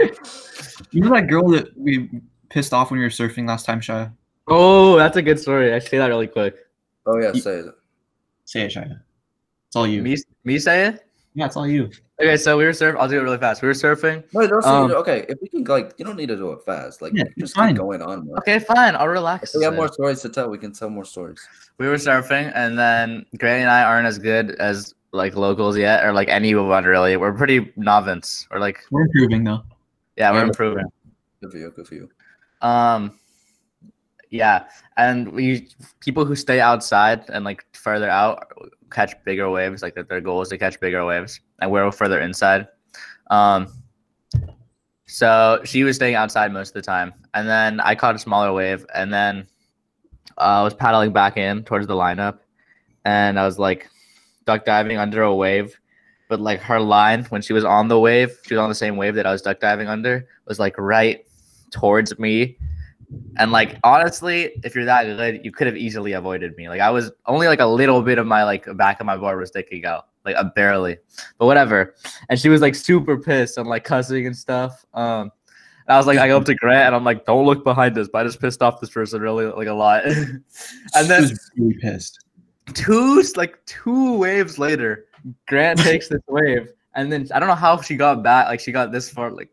[0.90, 2.11] You know that girl that we
[2.51, 4.12] pissed off when we were surfing last time, Shia?
[4.49, 5.72] Oh, that's a good story.
[5.74, 6.57] I say that really quick.
[7.07, 7.66] Oh yeah, You- say it.
[8.45, 9.01] Say it, Shia.
[9.68, 10.03] It's all you.
[10.03, 11.07] Me, me say it.
[11.34, 11.90] Yeah, it's all you.
[12.22, 12.96] Okay, so we were surfing.
[13.00, 13.62] I'll do it really fast.
[13.62, 14.22] We were surfing.
[14.32, 15.26] No, don't say Um, okay.
[15.28, 17.02] If we can like, you don't need to do it fast.
[17.02, 17.70] Like, Yeah, just it's fine.
[17.70, 18.26] keep going on.
[18.28, 18.36] Man.
[18.38, 18.94] Okay, fine.
[18.94, 19.56] I'll If relax.
[19.56, 21.40] we have more stories to tell, we can tell more stories.
[21.78, 26.04] we were surfing and then Grant and I aren't as good as like locals yet
[26.04, 27.16] or like anyone really.
[27.16, 28.46] We're pretty novice.
[28.52, 29.62] Or like We're improving though.
[30.16, 30.44] yeah, we're Yeah.
[30.46, 30.86] improving.
[31.40, 31.70] Good for you.
[31.74, 32.08] Good for you.
[32.60, 33.18] Um
[34.33, 34.64] yeah,
[34.97, 35.68] and we
[36.01, 38.51] people who stay outside and like further out
[38.91, 39.83] catch bigger waves.
[39.83, 42.66] Like their goal is to catch bigger waves, and we're further inside.
[43.30, 43.68] Um,
[45.07, 48.55] so she was staying outside most of the time, and then I caught a smaller
[48.55, 49.47] wave, and then
[50.39, 52.39] uh, I was paddling back in towards the lineup,
[53.05, 53.91] and I was like
[54.47, 55.78] duck diving under a wave.
[56.30, 58.97] But like her line when she was on the wave, she was on the same
[58.97, 61.22] wave that I was duck diving under, was like right
[61.70, 62.57] towards me.
[63.36, 66.68] And like honestly, if you're that good, you could have easily avoided me.
[66.68, 69.38] Like I was only like a little bit of my like back of my board
[69.38, 70.98] was sticking out, like a barely,
[71.38, 71.94] but whatever.
[72.28, 74.84] And she was like super pissed and like cussing and stuff.
[74.94, 75.30] Um,
[75.86, 77.96] and I was like, I go up to Grant and I'm like, don't look behind
[77.98, 78.08] us.
[78.12, 80.04] But I just pissed off this person really like a lot.
[80.06, 80.42] and
[80.94, 82.24] She then was really pissed.
[82.74, 85.06] two like two waves later,
[85.48, 88.46] Grant takes this wave, and then I don't know how she got back.
[88.46, 89.50] Like she got this far, like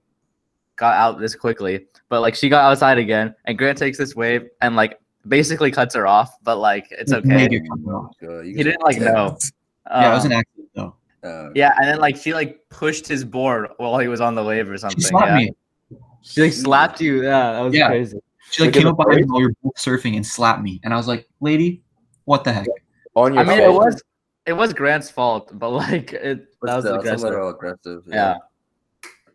[0.79, 4.47] got out this quickly, but like she got outside again, and Grant takes this wave
[4.61, 6.35] and like basically cuts her off.
[6.41, 7.27] But like it's okay.
[7.27, 8.15] Made it come off.
[8.21, 9.29] You He didn't like know.
[9.29, 9.51] dense.
[9.91, 10.95] Yeah, it was Um, an accident though.
[11.21, 14.43] Uh, yeah, and then like she like pushed his board while he was on the
[14.43, 14.97] wave or something.
[14.99, 15.19] She something.
[15.27, 15.49] slapped yeah.
[15.49, 15.97] me.
[16.21, 17.23] She like slapped you.
[17.23, 17.87] Yeah, that was Yeah.
[17.89, 18.19] crazy.
[18.51, 20.79] She like Look came up behind me while you're both surfing and slapped me.
[20.83, 21.83] And I was like, lady,
[22.25, 22.67] what the heck?
[23.15, 23.67] On your I mean, face.
[23.67, 24.03] it was
[24.45, 27.29] it was Grant's fault, but like it but that was still, it's a aggressive.
[27.29, 28.03] little aggressive.
[28.07, 28.37] Yeah.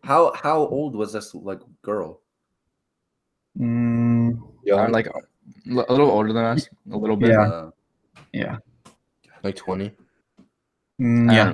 [0.05, 2.21] How how old was this like girl?
[3.59, 5.11] Mm, young, Or, like a
[5.65, 7.29] little older than us, a little bit.
[7.29, 7.41] Yeah.
[7.41, 7.71] Uh,
[8.31, 8.57] yeah.
[9.43, 9.91] like 20.
[11.01, 11.53] Mm, yeah.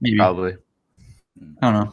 [0.00, 0.16] Maybe.
[0.16, 0.56] probably.
[1.60, 1.92] I don't know.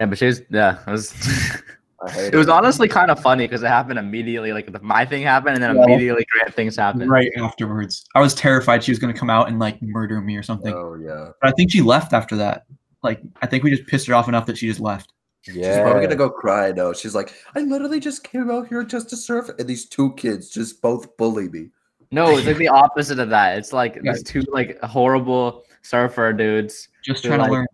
[0.00, 0.78] Yeah, but she was yeah.
[0.86, 1.12] It was
[2.00, 4.52] I hate it was honestly kind of funny because it happened immediately.
[4.54, 5.82] Like the, my thing happened, and then Yeah.
[5.82, 7.10] immediately Grant things happened.
[7.10, 8.06] Right afterwards.
[8.14, 10.72] I was terrified she was gonna come out and like murder me or something.
[10.72, 11.32] Oh yeah.
[11.42, 12.64] But I think she left after that.
[13.02, 15.12] Like I think we just pissed her off enough that she just left.
[15.46, 15.74] Yeah.
[15.74, 16.92] She's probably gonna go cry though.
[16.92, 20.50] She's like, I literally just came out here just to surf, and these two kids
[20.50, 21.68] just both bully me.
[22.10, 23.58] No, it's like the opposite of that.
[23.58, 24.12] It's like Yeah.
[24.12, 27.66] these two like horrible surfer dudes Just trying like- to learn.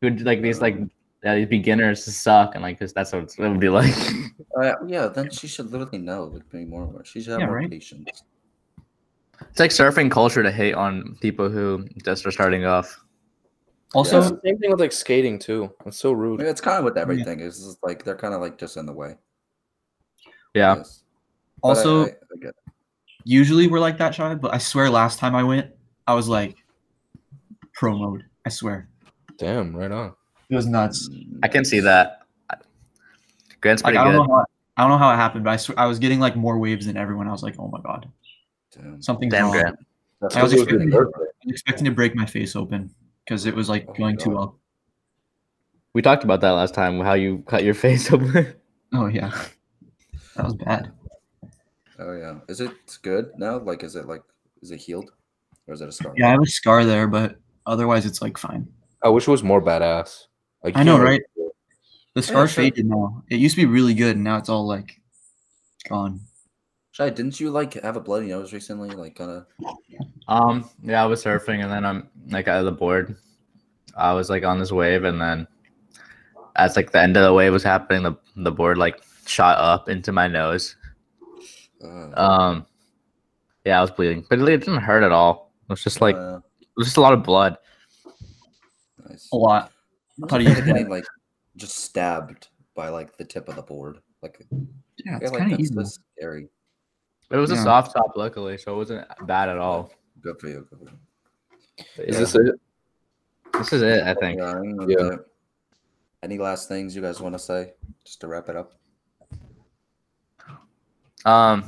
[0.00, 0.76] who like these like
[1.24, 3.94] yeah, these beginners suck and like 'cause that's what it would be like.
[4.60, 6.24] Uh, yeah, then she should literally know.
[6.24, 7.02] Like, be more.
[7.04, 7.70] She should have Yeah, more right?
[7.70, 8.22] patience.
[9.40, 13.01] it's like surfing culture to hate on people who just are starting off.
[13.94, 15.70] Also, That's the same thing with like skating too.
[15.84, 16.40] It's so I mean, rude.
[16.40, 17.40] it's kind of with everything.
[17.40, 19.16] It's just like they're kind of like just in the way.
[20.54, 20.76] Yeah.
[20.76, 21.02] Yes.
[21.64, 22.54] I- also I, I get
[23.24, 25.70] usually we're like that shy, but I swear last time I went,
[26.06, 26.56] I was like
[27.74, 28.24] pro mode.
[28.46, 28.88] I swear.
[29.38, 30.14] Damn, right on.
[30.48, 31.08] It was nuts.
[31.42, 32.22] I can see that.
[33.60, 34.28] Grant's Like pretty I don't good.
[34.28, 34.44] know how
[34.76, 36.86] I don't know how it happened, but I swear I was getting like more waves
[36.86, 37.28] than everyone.
[37.28, 38.08] I was like, oh my god.
[38.74, 39.02] Damn.
[39.02, 39.52] Something's Damn, wrong.
[39.52, 39.76] Grant.
[40.34, 41.12] I was expecting, I was
[41.46, 44.58] expecting to break my face open because it was like Oh, going too well.
[45.94, 47.00] We talked about that last time.
[47.00, 48.54] How you cut your face open.
[48.92, 49.30] Oh yeah,
[50.36, 50.92] that was bad.
[51.98, 52.38] Oh yeah.
[52.48, 53.58] Is it good now?
[53.58, 54.22] Like, is it like,
[54.60, 55.12] is it healed,
[55.66, 56.12] or is it a scar?
[56.16, 58.68] Yeah, I have a scar there, but otherwise it's like fine.
[59.02, 60.26] I wish it was more badass.
[60.62, 61.22] Like, I know, you right?
[62.14, 62.64] The scar sure.
[62.64, 63.24] faded now.
[63.30, 65.00] It used to be really good, and now it's all like
[65.88, 66.20] gone.
[66.96, 68.90] Shia, didn't you like have a bloody nose recently?
[68.90, 69.46] Like, kind of.
[70.28, 73.16] Um, yeah, I was surfing and then I'm like out of the board.
[73.96, 75.46] I was like on this wave and then
[76.56, 79.88] as like the end of the wave was happening, the the board like shot up
[79.88, 80.76] into my nose.
[81.82, 82.66] Uh, Um,
[83.64, 85.52] yeah, I was bleeding, but it didn't hurt at all.
[85.64, 86.40] It was just like it uh,
[86.76, 87.56] was just a lot of blood.
[89.08, 89.28] nice.
[89.32, 89.72] A lot.
[90.30, 91.04] How do you Imagine get getting like
[91.56, 93.98] just stabbed by like the tip of the board?
[94.22, 94.38] Like,
[95.04, 96.00] Yeah, it's feel like kind of that's easy.
[96.18, 96.48] scary.
[97.32, 99.90] But it was a soft top, luckily, so it wasn't bad at all.
[100.20, 100.66] Good for you.
[100.68, 100.98] Good for you.
[101.96, 102.20] But Is yeah.
[102.20, 102.60] this it?
[103.54, 104.38] This is it, I think.
[104.38, 105.16] Yeah, I Yeah.
[106.22, 107.72] Any last things you guys want to say,
[108.04, 108.74] just to wrap it up?
[111.24, 111.64] Um,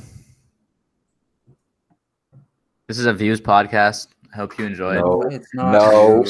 [2.85, 4.09] this is a views podcast.
[4.31, 5.23] I hope you enjoy No.
[5.31, 5.71] It's not.
[5.71, 6.23] No.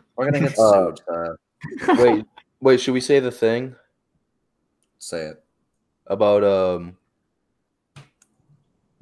[0.16, 1.00] We're gonna get Uh, sued.
[1.08, 2.24] Uh, wait,
[2.60, 2.80] wait.
[2.80, 3.76] Should we say the thing
[4.98, 5.44] say it.
[6.08, 6.96] about um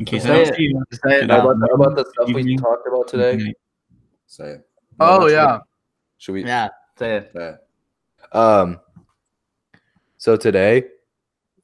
[0.01, 0.55] In case I Say don't it.
[0.57, 0.85] see you.
[0.91, 0.95] it.
[1.05, 1.41] Say it Good now.
[1.51, 3.55] about the, about the stuff we talked about today?
[4.27, 4.69] Say it.
[4.99, 5.59] Oh should we- yeah,
[6.19, 6.45] Should we?
[6.45, 6.69] yeah.
[6.99, 7.31] Say it.
[7.37, 8.37] Say it.
[8.37, 8.81] Um.
[10.17, 10.85] So today,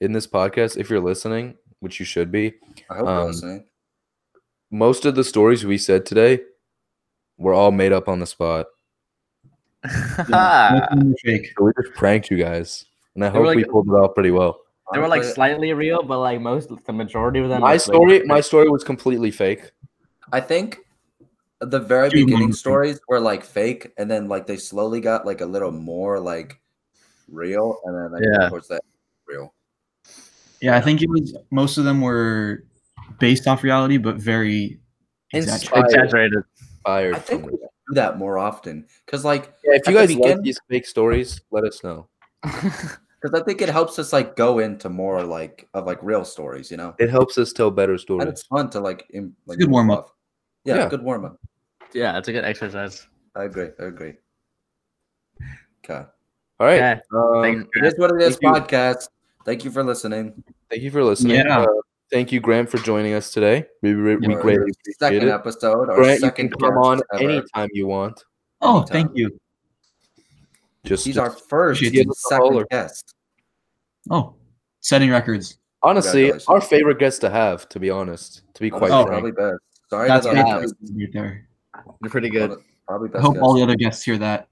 [0.01, 2.55] in this podcast, if you're listening, which you should be,
[2.91, 3.64] I hope you're Um, listening.
[4.70, 6.41] most of the stories we said today
[7.39, 8.66] were all made up on the spot.
[10.28, 11.53] Yeah, nothing fake.
[11.57, 12.84] So we just pranked you guys,
[13.14, 14.61] and I They were hope we pulled it off pretty well.
[14.93, 17.62] They were like slightly real, but like most, the majority of them.
[17.62, 19.72] My was, like, story, my story was completely fake.
[20.32, 20.78] I think
[21.61, 22.59] the very Two beginning months.
[22.61, 26.61] stories were like fake, and then like they slowly got like a little more like
[27.28, 28.49] real, and then like, Yeah.
[28.49, 28.82] towards that
[29.26, 29.55] real.
[30.61, 32.64] Yeah, I think it was most of them were
[33.18, 34.80] based off reality, but very
[35.32, 35.62] exaggerated.
[35.62, 35.84] Inspired.
[35.87, 36.43] exaggerated.
[36.84, 37.14] Fired.
[37.16, 40.43] I think we do that more often because like Yeah, if you the guys like
[40.43, 42.09] these fake stories, let us know.
[43.26, 46.70] because I think it helps us like go into more like of like real stories,
[46.70, 46.94] you know.
[46.98, 48.26] It helps us tell better stories.
[48.26, 48.40] And stories.
[48.40, 50.10] it's fun to like, Im- like a good warm-up.
[50.64, 50.88] Yeah, Yeah.
[50.88, 51.38] good warm up.
[51.92, 53.06] yeah, it's a good exercise.
[53.34, 53.68] I agree.
[53.80, 54.14] I agree.
[55.84, 56.04] Okay.
[56.58, 56.80] All right.
[56.80, 57.00] Okay.
[57.14, 58.36] Um, it is what it is.
[58.38, 58.62] Thank you.
[58.62, 59.08] Podcast.
[59.44, 60.42] Thank you for listening.
[60.70, 61.36] Thank you for listening.
[61.36, 61.60] Yeah.
[61.60, 61.66] Uh,
[62.10, 63.66] thank you, Grant, for joining us today.
[63.82, 65.32] We, we, we Our greatly appreciate second it.
[65.32, 65.88] episode.
[65.90, 67.22] Our Grant, you can come on ever.
[67.30, 68.24] anytime you want.
[68.62, 68.92] Oh, Anytime.
[68.92, 69.38] thank you.
[70.84, 72.14] Just, He's just- our first Appreciate it.
[72.16, 72.66] second Holler.
[72.70, 73.14] guest.
[74.11, 74.34] Oh,
[74.80, 75.59] setting records.
[75.82, 76.48] honestly Congratulations.
[76.48, 77.68] our favorite guest to have.
[77.70, 79.04] To be honest, to be quite Oh.
[79.07, 79.09] frank.
[79.09, 79.59] probably best.
[79.90, 80.46] Sorry That's to the good.
[80.50, 80.74] other guests.
[80.94, 81.48] Right there.
[82.02, 82.59] You're pretty good.
[82.88, 83.24] Probably I best.
[83.24, 84.48] hope all the other guests hear that.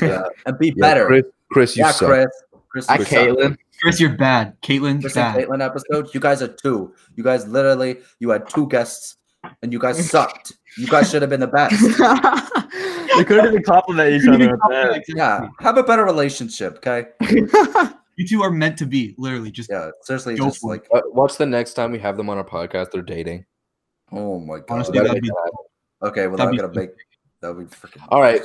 [0.00, 0.22] yeah.
[0.46, 1.06] and be Yeah, better.
[1.06, 2.08] Chris, Chris, you yeah, suck.
[2.08, 2.26] Chris.
[2.68, 3.18] Chris, Hi, you suck.
[3.18, 3.56] Caitlin.
[3.82, 4.60] Chris, you're bad.
[4.62, 5.36] Caitlin, Chris bad.
[5.36, 6.12] Caitlin episode.
[6.14, 6.94] You guys are two.
[7.16, 9.16] You guys literally, you had two guests,
[9.62, 10.52] and you guys sucked.
[10.78, 11.80] You guys should have been the best.
[13.16, 14.50] they couldn't even compliment each other.
[14.52, 15.02] with that.
[15.08, 17.06] Yeah, have a better relationship, okay?
[18.20, 19.50] You two are meant to be, literally.
[19.50, 22.28] Just Yeah, seriously, Go just for like, Uh, Watch the next time we have them
[22.28, 22.90] on our podcast.
[22.90, 23.46] They're dating.
[24.12, 24.64] oh my god.
[24.68, 26.90] honestly, Gotta that'd make be okay, well, that'd I'm gonna so make
[27.40, 28.04] that would be freaking.
[28.10, 28.42] All right.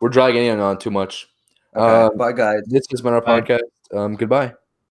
[0.00, 1.28] We're dragging on too much.
[1.76, 2.62] Okay, Um, bye, guys.
[2.66, 3.42] This has been our Bye.
[3.42, 3.60] podcast.
[3.94, 4.54] Um, goodbye.